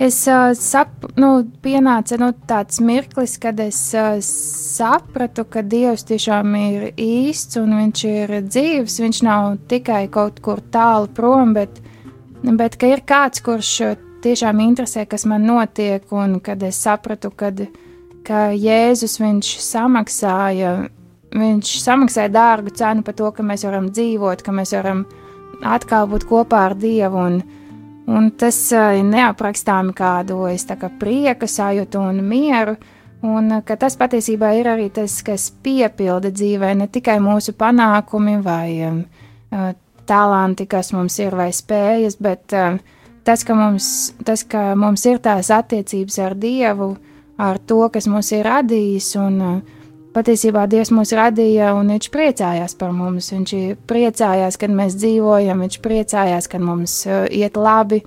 [0.00, 1.30] es uh, saprotu, nu,
[1.60, 8.04] pienāca nu, tāds mirklis, kad es uh, sapratu, ka Dievs tiešām ir īsts un viņš
[8.08, 8.96] ir dzīves.
[9.04, 11.82] Viņš nav tikai kaut kur tālu prom, bet,
[12.42, 13.74] bet ka ir kāds, kurš
[14.24, 17.60] tiešām interesē, kas man notiek, un kad es sapratu, kad,
[18.24, 20.74] ka Jēzus viņš samaksāja.
[21.30, 25.04] Viņš samaksāja dārgu cenu par to, ka mēs varam dzīvot, ka mēs varam
[25.62, 27.20] atkal būt kopā ar Dievu.
[27.20, 27.59] Un,
[28.06, 30.14] un tas uh, ir neaprakstāmi kā
[31.00, 32.76] prieka sajūtu un mieru.
[33.22, 38.38] Un uh, ka tas patiesībā ir arī tas, kas piepilda dzīvē, ne tikai mūsu panākumi
[38.42, 39.72] vai uh,
[40.06, 42.78] talanti, kas mums ir, vai spējas, bet uh,
[43.24, 46.94] tas, ka mums, tas, ka mums ir tās attiecības ar Dievu,
[47.38, 49.12] ar to, kas mūs ir radījis.
[49.20, 49.79] Un, uh,
[50.10, 53.28] Patiesībā Dievs mūs radīja un viņš priecājās par mums.
[53.30, 53.52] Viņš
[53.86, 58.00] priecājās, kad mēs dzīvojam, viņš priecājās, kad mums uh, iet labi.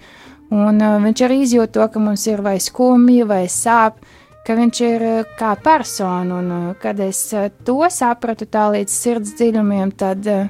[0.52, 4.04] Un uh, viņš arī izjūt to, ka mums ir vai skumji, vai sāp,
[4.44, 6.42] ka viņš ir uh, kā persona.
[6.42, 6.52] Un,
[6.84, 7.24] kad es
[7.64, 10.50] to sapratu tā līdz sirds dziļumiem, tad uh,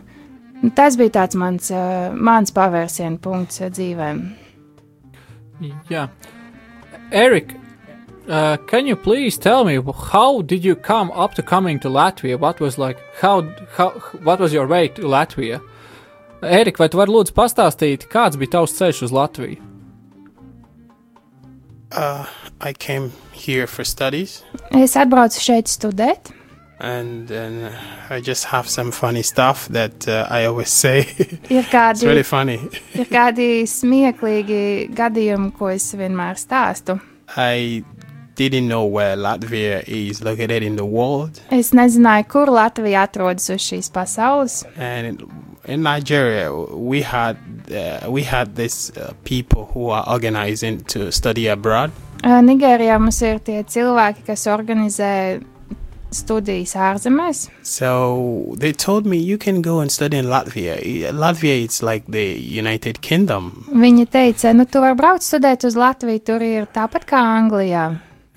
[0.74, 1.70] tas bija tāds mans,
[2.18, 4.26] mans pavērsienu punkts dzīvēm.
[5.88, 6.10] Yeah.
[7.14, 7.54] Eric,
[8.30, 9.80] uh, can you please tell me
[10.12, 12.40] how did you come up to coming to Latvia?
[12.40, 13.42] What was like how
[13.78, 13.90] how
[14.24, 15.62] what was your way to Latvia?
[16.44, 19.62] Erika, vai tu vari lūdzu pastāstīt, kāds bija tavs ceļš uz Latviju?
[21.92, 22.26] Uh,
[22.60, 26.32] I came here for studies, Es atbraucu šeit studēt,
[26.80, 27.72] and then
[28.10, 31.06] I just have some funny stuff that uh, I always say.
[31.50, 32.58] ir it's kādi, really funny.
[32.98, 36.98] ir kādi smieklīgi gadījumi, ko es vienmēr stāstu.
[37.38, 37.84] I
[38.36, 43.62] didn't know where Latvia is located in the world, Es nezināju, kur Latvija atrodas uz
[43.62, 44.64] šīs pasaules.
[44.78, 45.22] and
[45.68, 47.38] in, Nigeria we had
[47.72, 51.92] uh, we had this uh, people who are organizing to study abroad.
[52.24, 55.42] Ā, Nigērijā mums ir tie cilvēki, kas organizē
[56.14, 57.50] studijas ārzemēs.
[57.64, 60.78] So they told me you can go and study in Latvia.
[61.12, 66.20] Latvia is like the United Kingdom, Viņi teica, nu, tu vari braukt studēt uz Latviju,
[66.24, 67.88] tur ir tāpat kā Anglijā.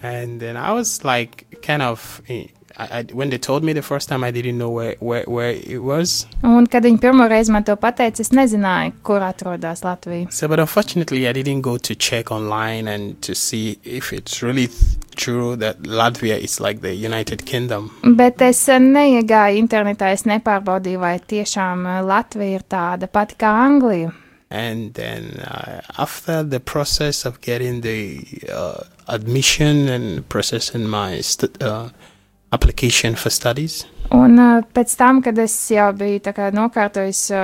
[0.02, 2.22] And then I was like kind of.
[2.28, 2.46] eh,
[2.78, 5.50] I, I, when they told me the first time, I didn't know where, where, where
[5.50, 6.26] it was.
[6.44, 10.30] Un, kad viņi pirmo reizi man to pateica, es nezināju, kur atrodas Latvija.
[10.30, 14.68] So, but unfortunately, I didn't go to check online and to see if it's really
[15.16, 17.90] true that Latvia is like the United Kingdom.
[18.04, 23.56] Bet es ā, neiegāju internetā, es nepārbaudīju, vai tiešām ā, Latvija ir tāda pati kā
[23.64, 24.12] Anglija.
[24.50, 28.22] And then uh, after the process of getting the
[28.52, 31.88] uh, admission and processing my st- uh,
[32.52, 37.40] application for studies, Un ā, pēc tam, kad es jau biju tā kā nokārtojis ā,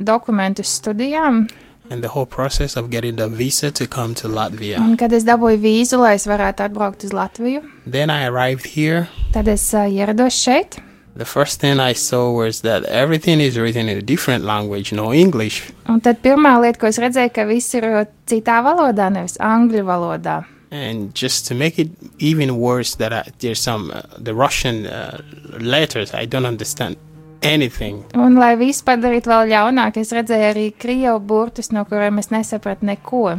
[0.00, 1.50] dokumentus studijām,
[1.90, 5.22] and the whole process of getting the visa to come to Latvia, un kad es
[5.28, 9.08] dabūju vīzu, lai es varētu atbraukt uz Latviju, then I arrived here.
[9.36, 10.80] tad es ā, ierados šeit.
[11.16, 15.14] The first thing I saw was that everything is written in a different language, no
[15.14, 15.62] English.
[15.88, 19.86] Un tad pirmā lieta, ko es redzēju, ka viss ir ā, citā valodā, nevis angļu
[19.88, 20.42] valodā.
[20.70, 21.88] And just to make it
[22.18, 25.22] even worse, that I, there's some uh, the Russian uh,
[25.58, 26.96] letters I don't understand
[27.40, 28.04] anything.
[28.12, 32.84] Un, lai viss padarītu vēl ļaunāk, es redzēju arī krievu burtus, no kuriem es nesapratu
[32.92, 33.38] neko.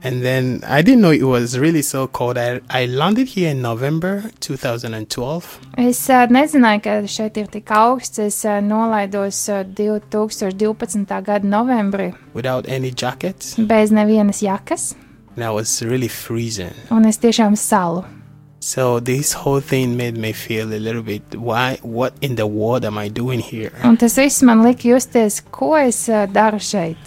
[0.00, 2.38] And then I didn't know it was really so cold.
[2.38, 5.58] I, I landed here in November 2012.
[5.76, 8.18] Es uh, nezināju, ka šeit ir tik augsts.
[8.22, 11.04] Es uh, nolaidos uh, 2012.
[11.24, 14.94] gada novembrī without any jacket, bez nevienas jakas,
[15.34, 16.74] and I was really freezing.
[16.90, 18.04] un es tiešām salu.
[18.60, 22.84] So this whole thing made me feel a little bit why what in the world
[22.84, 23.72] am I doing here?
[23.84, 26.98] Un tas viss man lika justies, ko es uh, daru šeit.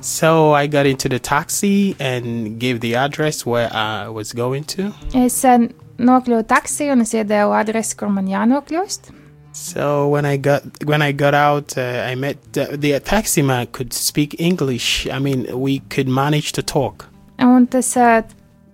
[0.00, 4.92] So I got into the taxi and gave the address where I was going to.
[5.14, 5.58] Es uh,
[6.00, 9.12] nokļuvu taksiju un es iedevu adresi, kur man jānokļūst.
[9.52, 13.66] So when I got when I got out, uh, I met the, the taxi man
[13.66, 15.06] could speak English.
[15.10, 17.08] I mean, we could manage to talk.
[17.38, 18.22] Un tas uh,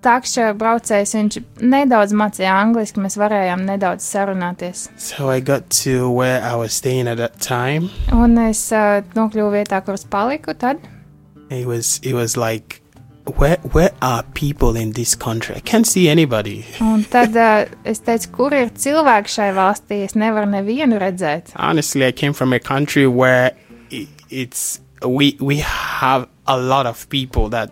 [0.07, 4.87] takša braucējs, viņš nedaudz mācīja angliski, mēs varējām nedaudz sarunāties.
[4.97, 7.91] So I got to where I was staying at that time.
[8.12, 10.83] Un es uh, nokļuvu vietā, kur es paliku tad.
[11.51, 12.82] It was it was like
[13.36, 15.57] where where are people in this country?
[15.57, 16.64] I can't see anybody.
[16.80, 21.53] Un tad uh, es teicu, kur ir cilvēki šai valstī, es nevaru nevienu redzēt.
[21.57, 23.53] Honestly, I came from a country where
[23.92, 27.70] i it's we we have a lot of people that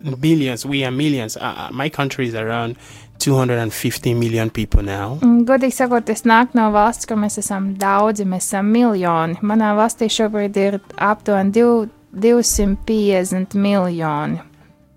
[0.00, 1.36] millions we are millions.
[1.36, 2.76] Uh, uh, my country is around
[3.18, 5.18] 250 million people now.
[5.22, 9.38] Un, godīgi sakot, es nāku no valsts, kur mēs esam daudzi, mēs esam miljoni.
[9.40, 11.88] Manā valstī šobrīd ir aptuveni div-
[12.20, 14.40] 250 miljoni.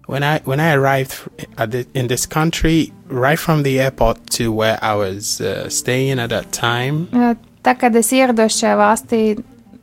[0.08, 1.14] When I when I arrived
[1.58, 6.20] at the, in this country, right from the airport to where I was uh, staying
[6.20, 9.22] at that time, Uh, Tā kad es ierados šajā valstī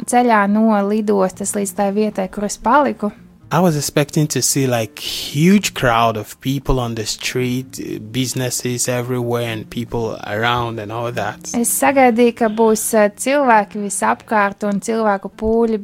[0.08, 3.10] ceļā no lidostas līdz tai vietai, kur es paliku,
[3.56, 8.86] I was expecting to see like huge crowd of people on the street, uh, businesses
[8.86, 11.54] everywhere, and people around and all that.
[11.56, 15.80] es sagaidīju, ka būs uh, cilvēki visapkārt un cilvēku pūļi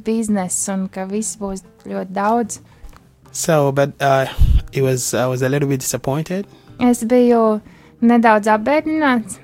[0.75, 2.61] un ka viss būs ļoti daudz.
[3.33, 4.27] So, but uh,
[4.75, 6.45] it was I was a little bit disappointed.
[6.79, 7.63] Es biju
[8.03, 9.39] nedaudz apbēdināts,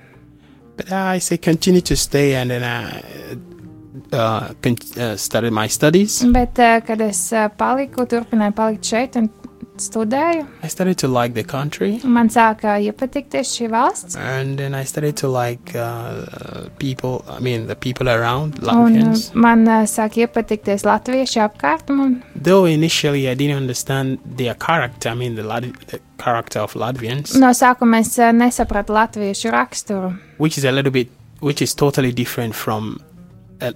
[0.77, 3.03] But I say continue to stay, and then I
[4.13, 4.51] uh,
[4.97, 6.23] uh, started my studies.
[6.33, 9.29] bet, uh, kad es uh, paliku, turpināju palikt šeit un
[9.79, 14.17] studēju, I started to like the country, man sāka iepatikties šī valsts.
[14.17, 17.25] and then I started to like uh, people.
[17.29, 19.35] I mean, the people around Un uh, Latvians.
[19.35, 22.23] man uh, sāk iepatikties latvieši apkārt man.
[22.35, 25.11] Though initially I didn't understand their character.
[25.11, 30.11] I mean, the, Lat- the character of Latvians, No sākuma es uh, nesapratu latviešu raksturu,
[30.39, 33.05] which is a little bit, which is totally different from uh,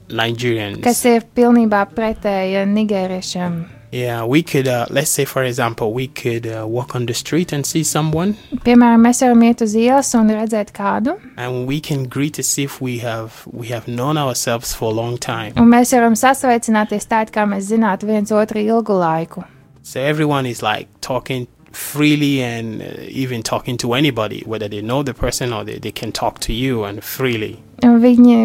[0.09, 0.83] Nigerians.
[0.85, 3.63] kas ir pilnībā pretēji nigēriešiem.
[3.95, 7.53] Yeah, we could, uh, let's say, for example, we could uh, walk on the street
[7.53, 12.05] and see someone, Piemēram, mēs varam iet uz ielas un redzēt kādu, and we can
[12.09, 15.53] greet as if we have we have known ourselves for a long time.
[15.57, 19.45] un mēs varam sasveicināties tā, it kā mēs zinātu viens otru ilgu laiku.
[19.83, 25.03] So everyone is like talking freely and uh, even talking to anybody, whether they know
[25.03, 27.59] the person or they, they can talk to you and freely.
[27.83, 28.37] Viņi,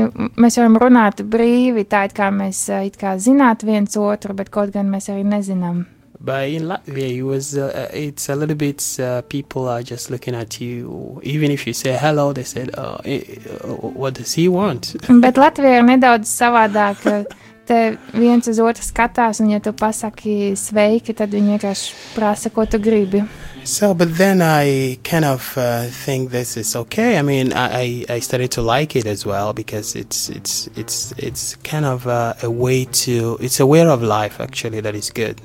[0.42, 4.50] mēs varam runāt brīvi, tā it kā mēs uh, it kā zinātu viens otru, bet
[4.50, 5.86] kaut gan mēs arī nezinām.
[6.20, 10.34] But in Latvia, it was uh, it's a little bit uh, people are just looking
[10.34, 11.22] at you.
[11.24, 13.22] Even if you say hello, they said, uh, eh,
[13.64, 17.06] uh, "What does he want?" Bet Latvija ir nedaudz savādāk.
[17.68, 22.50] ka Te viens uz otru skatās, un, ja tu pasaki sveiki, tad viņi vienkārši prasa,
[22.50, 23.26] ko tu gribi.
[23.68, 27.18] So, but then I kind of uh, think this is okay.
[27.18, 31.14] I mean, I, I I started to like it as well because it's it's it's
[31.18, 35.12] it's kind of uh, a way to it's a way of life actually that is
[35.12, 35.42] good.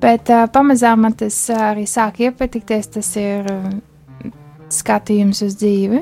[0.00, 2.88] Bet uh, pamazām man tas uh, arī sāk iepatikties.
[2.88, 3.68] Tas ir uh,
[4.72, 6.00] skatījums uz dzīvi.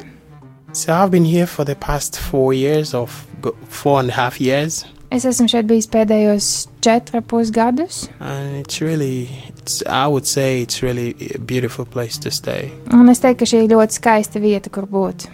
[0.73, 4.41] So I've been here for the past four years of go- four and a half
[4.41, 6.49] years, Es esmu šeit bijis pēdējos
[6.87, 12.31] četrus pusgadus, and it's really it's I would say it's really a beautiful place to
[12.31, 12.71] stay.
[12.93, 15.27] un es teiktu, ka šī ir ļoti skaista vieta, kur būt.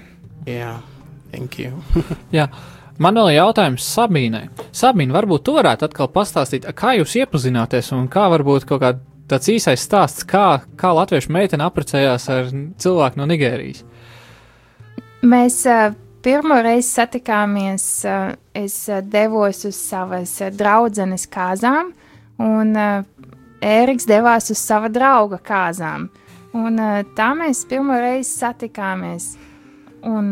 [0.47, 0.81] Yeah,
[1.33, 1.83] thank you.
[2.37, 2.49] Jā.
[2.99, 4.47] Man vēl ir jautājums Sabīnai.
[4.73, 9.51] Sabīna, varbūt tu varētu atkal pastāstīt, kā jūs iepazināties un kā varbūt kaut kāds tāds
[9.51, 12.51] īsais stāsts, kā, kā latviešu meitene apprecējās ar
[12.81, 13.83] cilvēku no Nigērijas.
[15.27, 15.93] Mēs uh,
[16.27, 21.93] pirmo reizi satikāmies, uh, es uh, devos uz savas uh, draudzenes kāzām,
[22.43, 22.75] un
[23.67, 26.11] Ēriks devās uz sava drauga kāzām.
[26.57, 26.77] Un,
[27.17, 29.31] tā mēs pirmo reizi satikāmies.
[30.07, 30.29] Un,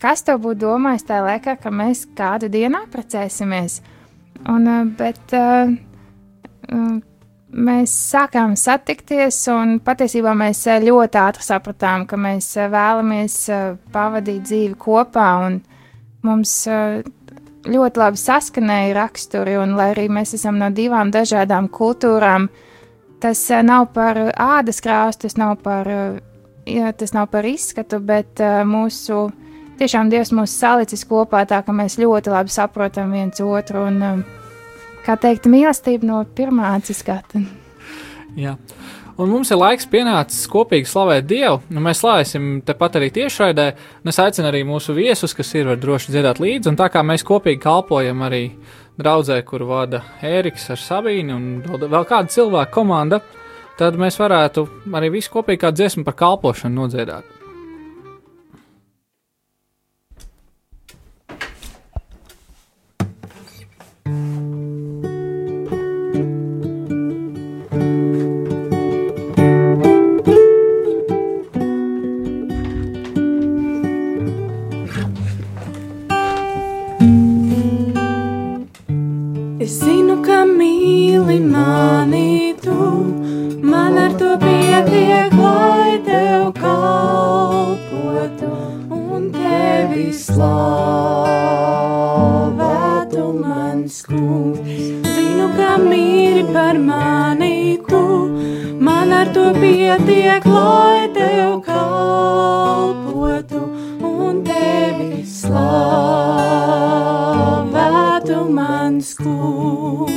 [0.00, 3.80] kas tev būtu domājis tajā laikā, ka mēs kādu dienu apprecēsimies?
[4.52, 4.68] Un,
[5.00, 5.34] bet,
[7.48, 13.70] Mēs sākām satikties, un patiesībā mēs eh, ļoti ātri sapratām, ka mēs eh, vēlamies eh,
[13.94, 15.30] pavadīt dzīvi kopā.
[16.28, 16.52] Mums
[17.68, 22.50] ļoti labi saskanēja raksturi, un lai arī mēs esam no divām dažādām kultūrām,
[23.22, 25.88] tas nav par ādas krāstu, tas nav par,
[26.68, 29.28] jā, tas nav par izskatu, bet mūsu,
[29.78, 33.86] tiešām Dievs mūs salicis kopā tā, ka mēs ļoti labi saprotam viens otru.
[33.88, 34.37] Un, eh,
[35.08, 37.40] kā teikt, mīlestība no pirmā acis skata.
[38.38, 38.58] Jā.
[39.18, 41.56] Un mums ir laiks pienācis kopīgi slavēt Dievu.
[41.74, 43.64] Nu, mēs slavēsim tepat arī tiešraidē.
[44.06, 46.70] Es aicinu arī mūsu viesus, kas ir var droši dziedāt līdzi.
[46.70, 48.44] Un tā kā mēs kopīgi kalpojam arī
[48.98, 53.18] draudzē, kur vada Ēriks ar Sabīnu un vēl kāda cilvēka komanda,
[53.78, 57.37] tad mēs varētu arī visi kopīgi kā dziesmu par kalpošanu nodziedāt.
[96.78, 98.28] Par mani tu,
[98.80, 103.60] man ar to pietiek, lai tev kalpotu
[104.02, 105.58] un tevi slavētu
[108.58, 110.14] mans kungs.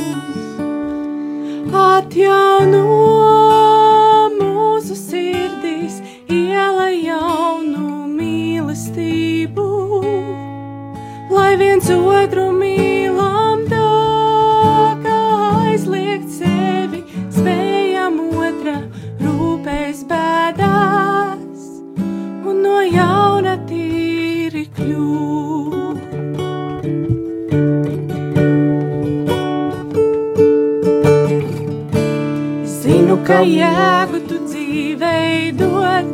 [1.74, 3.20] Atjauno
[33.32, 36.08] ka jēgu tu dzīvei dod,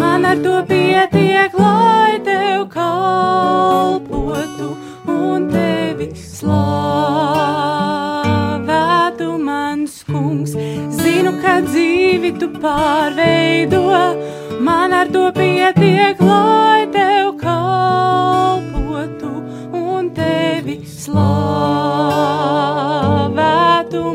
[0.00, 4.68] man ar to pietiek, lai tev kalpotu
[5.12, 6.88] un tevi slavētu
[9.48, 10.52] mans kungs.
[11.02, 13.82] Zinu, ka dzīvi tu pārveido,
[14.70, 19.32] man ar to pietiek, lai tev kalpotu
[19.84, 22.00] un tevi slavētu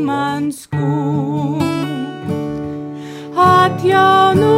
[0.09, 1.66] mans kungs.
[3.37, 4.53] Atjauno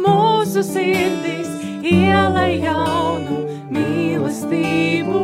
[0.00, 1.50] mūsu sirdīs,
[1.84, 3.42] iela jaunu
[3.74, 5.20] mīlestību,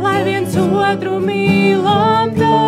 [0.00, 2.67] lai viens otru mīlam tā,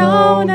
[0.00, 0.49] un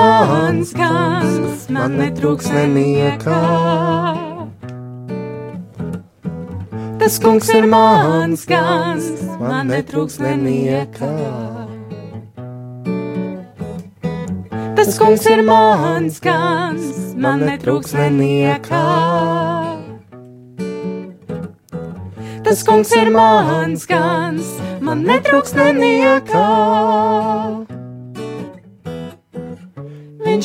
[0.00, 3.40] Mans gans, man netrūks neniekā.
[7.02, 9.10] Tas kungs ir mans gans,
[9.42, 11.10] man netrūks neniekā.
[14.78, 16.88] Tas kungs ir mans gans,
[17.20, 18.84] man netrūks neniekā.
[22.48, 26.48] Tas kungs ir mans gans, man netrūks neniekā.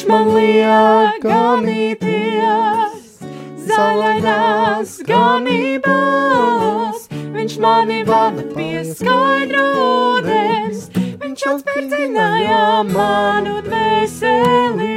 [0.09, 3.21] Man liek ganīties,
[3.67, 7.07] zaļainās ganībās.
[7.35, 10.87] Viņš mani vada pie skaidra ūdens,
[11.21, 14.93] viņš atspērdzināja manu dvēseli.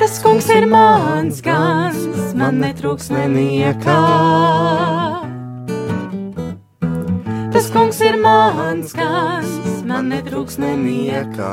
[0.00, 5.09] Tas kungs ir mans gans, man netrūks neniekā.
[7.70, 11.50] Tas kungs ir mans gans, man netrūks neniekā.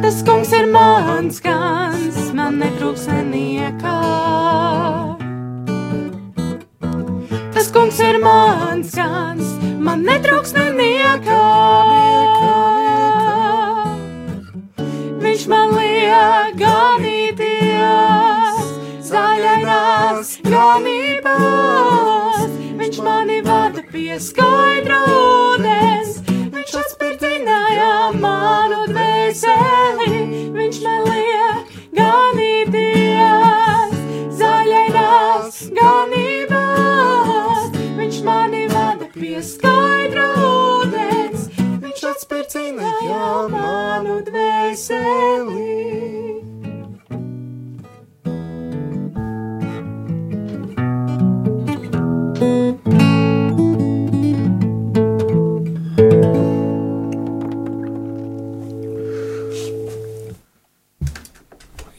[0.00, 3.92] Tas kungs ir mans gans, man netrūks neniekā.
[7.52, 11.42] Tas kungs ir mans gans, man netrūks neniekā.
[15.26, 18.64] Viņš man liek ganīties,
[19.12, 22.11] zaļainās ganībās.
[23.02, 26.20] Mani vada pie skaidra ūdens,
[26.54, 27.88] viņš atspirdzināja
[28.22, 30.20] manu dvēseli.
[30.54, 33.98] Viņš man liek ganīties,
[34.38, 37.66] zaļainās ganībās.
[37.98, 45.72] Viņš mani vada pie skaidra ūdens, viņš atspirdzināja manu dvēseli.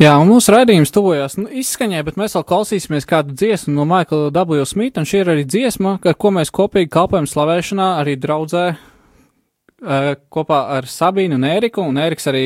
[0.01, 4.31] Jā, un mūsu raidījums tuvojās nu, izskaņai, bet mēs vēl klausīsimies kādu dziesmu no Maikla
[4.33, 4.63] W.
[4.65, 8.63] Smita, un šī ir arī dziesma, ar ko mēs kopīgi kalpojam slavēšanā, arī draudzē
[10.33, 12.45] kopā ar Sabīnu un Ēriku, un Ēriks arī,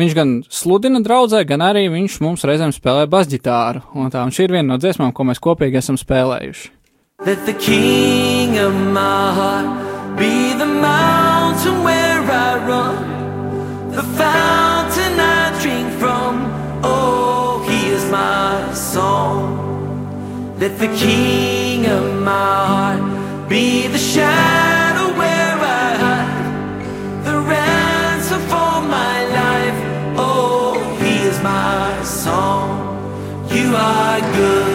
[0.00, 4.48] viņš gan sludina draudzē, gan arī viņš mums reizēm spēlē basģitāru, un tā, un šī
[4.48, 6.72] ir viena no dziesmām, ko mēs kopīgi esam spēlējuši.
[7.26, 14.67] Let the king of my heart be the mountain where I run, the fountain
[20.60, 28.82] Let the king of my heart be the shadow where I hide, the ransom for
[28.96, 29.78] my life.
[30.18, 32.70] Oh, he is my song.
[33.52, 34.67] You are good,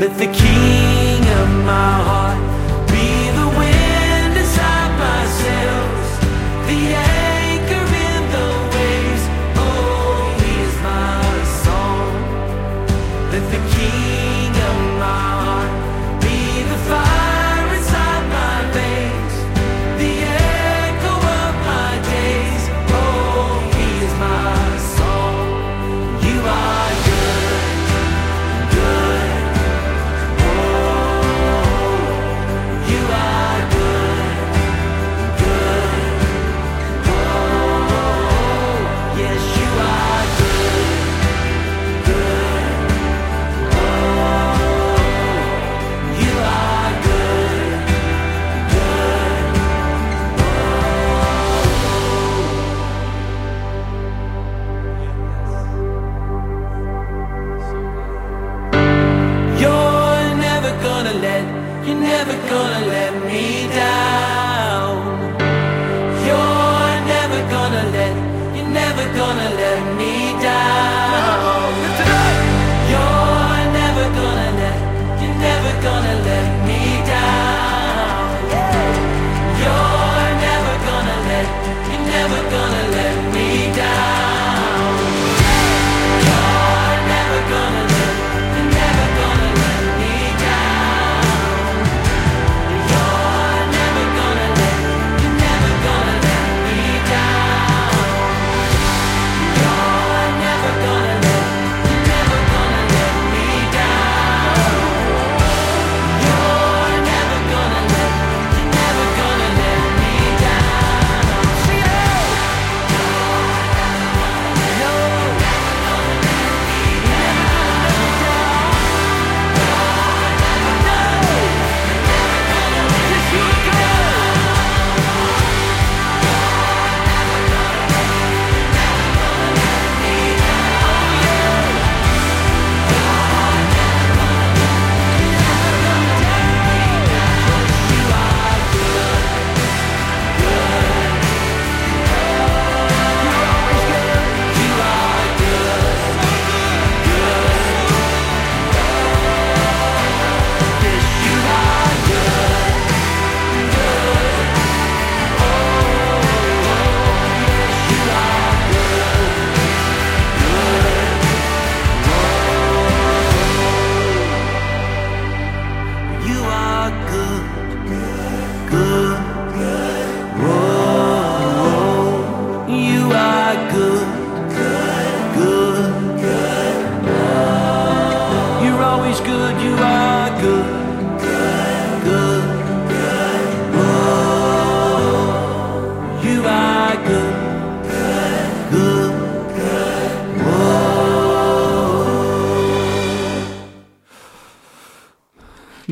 [0.00, 2.19] let the king of my heart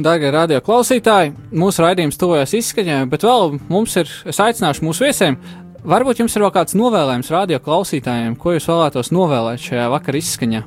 [0.05, 5.39] Darbie radio klausītāji, mūsu raidījums tuvojas izskaņai, bet vēl mums ir, es aicināšu mūsu viesiem,
[5.89, 10.63] varbūt jums ir vēl kāds novēlējums radio klausītājiem, ko jūs vēlētos novēlēt šajā vakara izskaņā.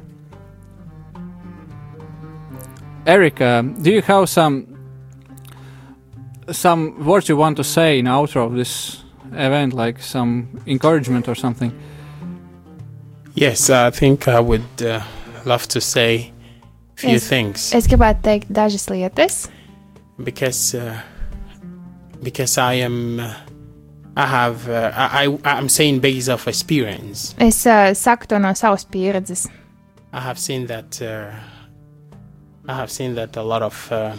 [3.06, 4.68] Erika, do you have some
[6.52, 11.36] some words you want to say in outro of this event, like some encouragement or
[11.36, 11.72] something?
[13.34, 15.02] Yes, I think I would uh,
[15.46, 16.31] love to say
[17.02, 17.28] few Yes.
[17.28, 19.48] things Es gribētu teikt dažas lietas,
[20.24, 20.98] because uh,
[22.24, 23.34] because I am uh,
[24.16, 27.34] I have uh, I, I I'm saying based off experience.
[27.40, 29.48] es uh, saku to no savas pieredzes.
[30.14, 31.32] I have seen that uh,
[32.68, 34.12] I have seen that a lot of uh,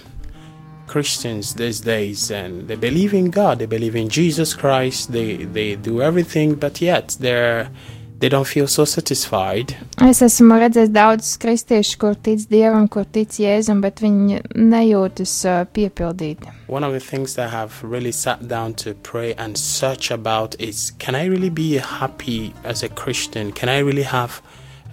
[0.86, 5.76] Christians these days and they believe in God, they believe in Jesus Christ, they they
[5.76, 8.84] do everything, but yet they're they don't feel so.
[10.06, 15.64] Es esmu redzējis daudzus kristiešus, kur tic dievam, kur tic jēzum, bet viņi nejūtas uh,
[15.74, 16.46] piepildīti.
[16.68, 20.54] One of the things that I have really sat down to pray and search about
[20.60, 23.52] is can I really be happy as a Christian?
[23.52, 24.40] Can I really have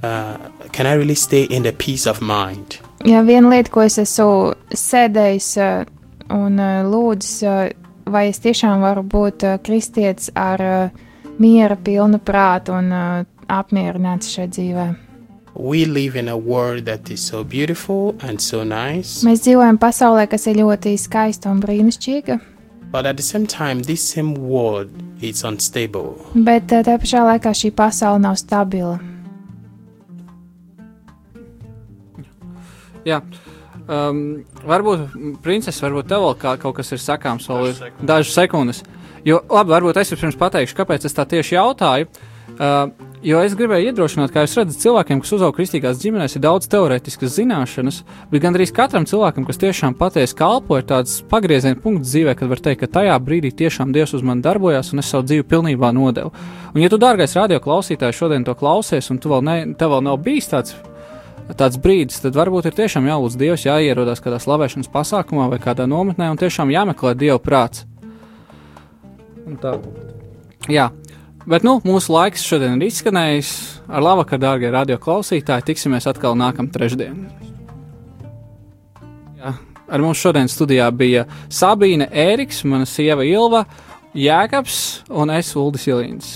[0.01, 0.37] uh,
[0.71, 2.79] can I really stay in the peace of mind?
[3.05, 5.85] Ja viena lieta, ko es esmu sēdējis uh,
[6.33, 7.69] un uh, lūdzis, uh,
[8.09, 11.05] vai es tiešām varu būt uh, kristietis ar uh,
[11.39, 14.87] miera pilnu prātu un uh, apmierināts šajā dzīvē.
[15.59, 19.25] We live in a world that is so beautiful and so nice.
[19.27, 22.39] Mēs dzīvojam pasaulē, kas ir ļoti skaista un brīnišķīga,
[22.91, 24.89] But at the same time, this same world
[25.21, 26.15] is unstable.
[26.33, 28.95] bet uh, tajā pašā laikā šī pasaule nav stabila.
[33.05, 33.21] Jā.
[33.89, 35.05] Um, varbūt,
[35.45, 38.83] princese, varbūt tev vēl kā, kaut kas ir sakāms, vēl ir dažas sekundes.
[39.27, 42.09] Jo, labi, varbūt es jums pateikšu, kāpēc es tā tieši jautāju.
[42.59, 42.89] Uh,
[43.23, 47.35] jo es gribēju iedrošināt, kā jūs redzat, cilvēkiem, kas uzauga kristīgās ģimenēs, ir daudz teorētiskas
[47.37, 48.01] zināšanas,
[48.31, 52.63] bet gandrīz katram cilvēkam, kas tiešām patiesi kalpo, ir tāds pagrieziena punkts dzīvē, kad var
[52.65, 56.33] teikt, ka tajā brīdī tiešām Dievs uz mani darbojās un es savu dzīvi pilnībā nodevu.
[56.73, 60.05] Un, ja tu, dārgais radio klausītājs, šodien to klausies, un tu vēl, ne, tev vēl
[60.09, 60.75] nav bijis tāds
[61.57, 66.29] tāds brīdis, tad varbūt ir tiešām jālūdz Dievs, jāierodās kādā slavēšanas pasākumā vai kādā nometnē
[66.29, 67.87] un tiešām jāmeklē Dieva prāts.
[69.57, 69.73] Tā.
[70.69, 70.89] Jā,
[71.49, 73.53] bet nu, mūsu laiks šodien ir izskanējis.
[73.89, 77.31] Ar labvakar, dārgie radio klausītāji, tiksimies atkal nākamā trešdiena.
[79.39, 79.55] Jā,
[79.89, 83.65] ar mums šodien studijā bija Sabīne, Ēriks, mana sieva Ilva,
[84.13, 84.79] Jēkabs
[85.09, 86.31] un es Uldis Ilīns.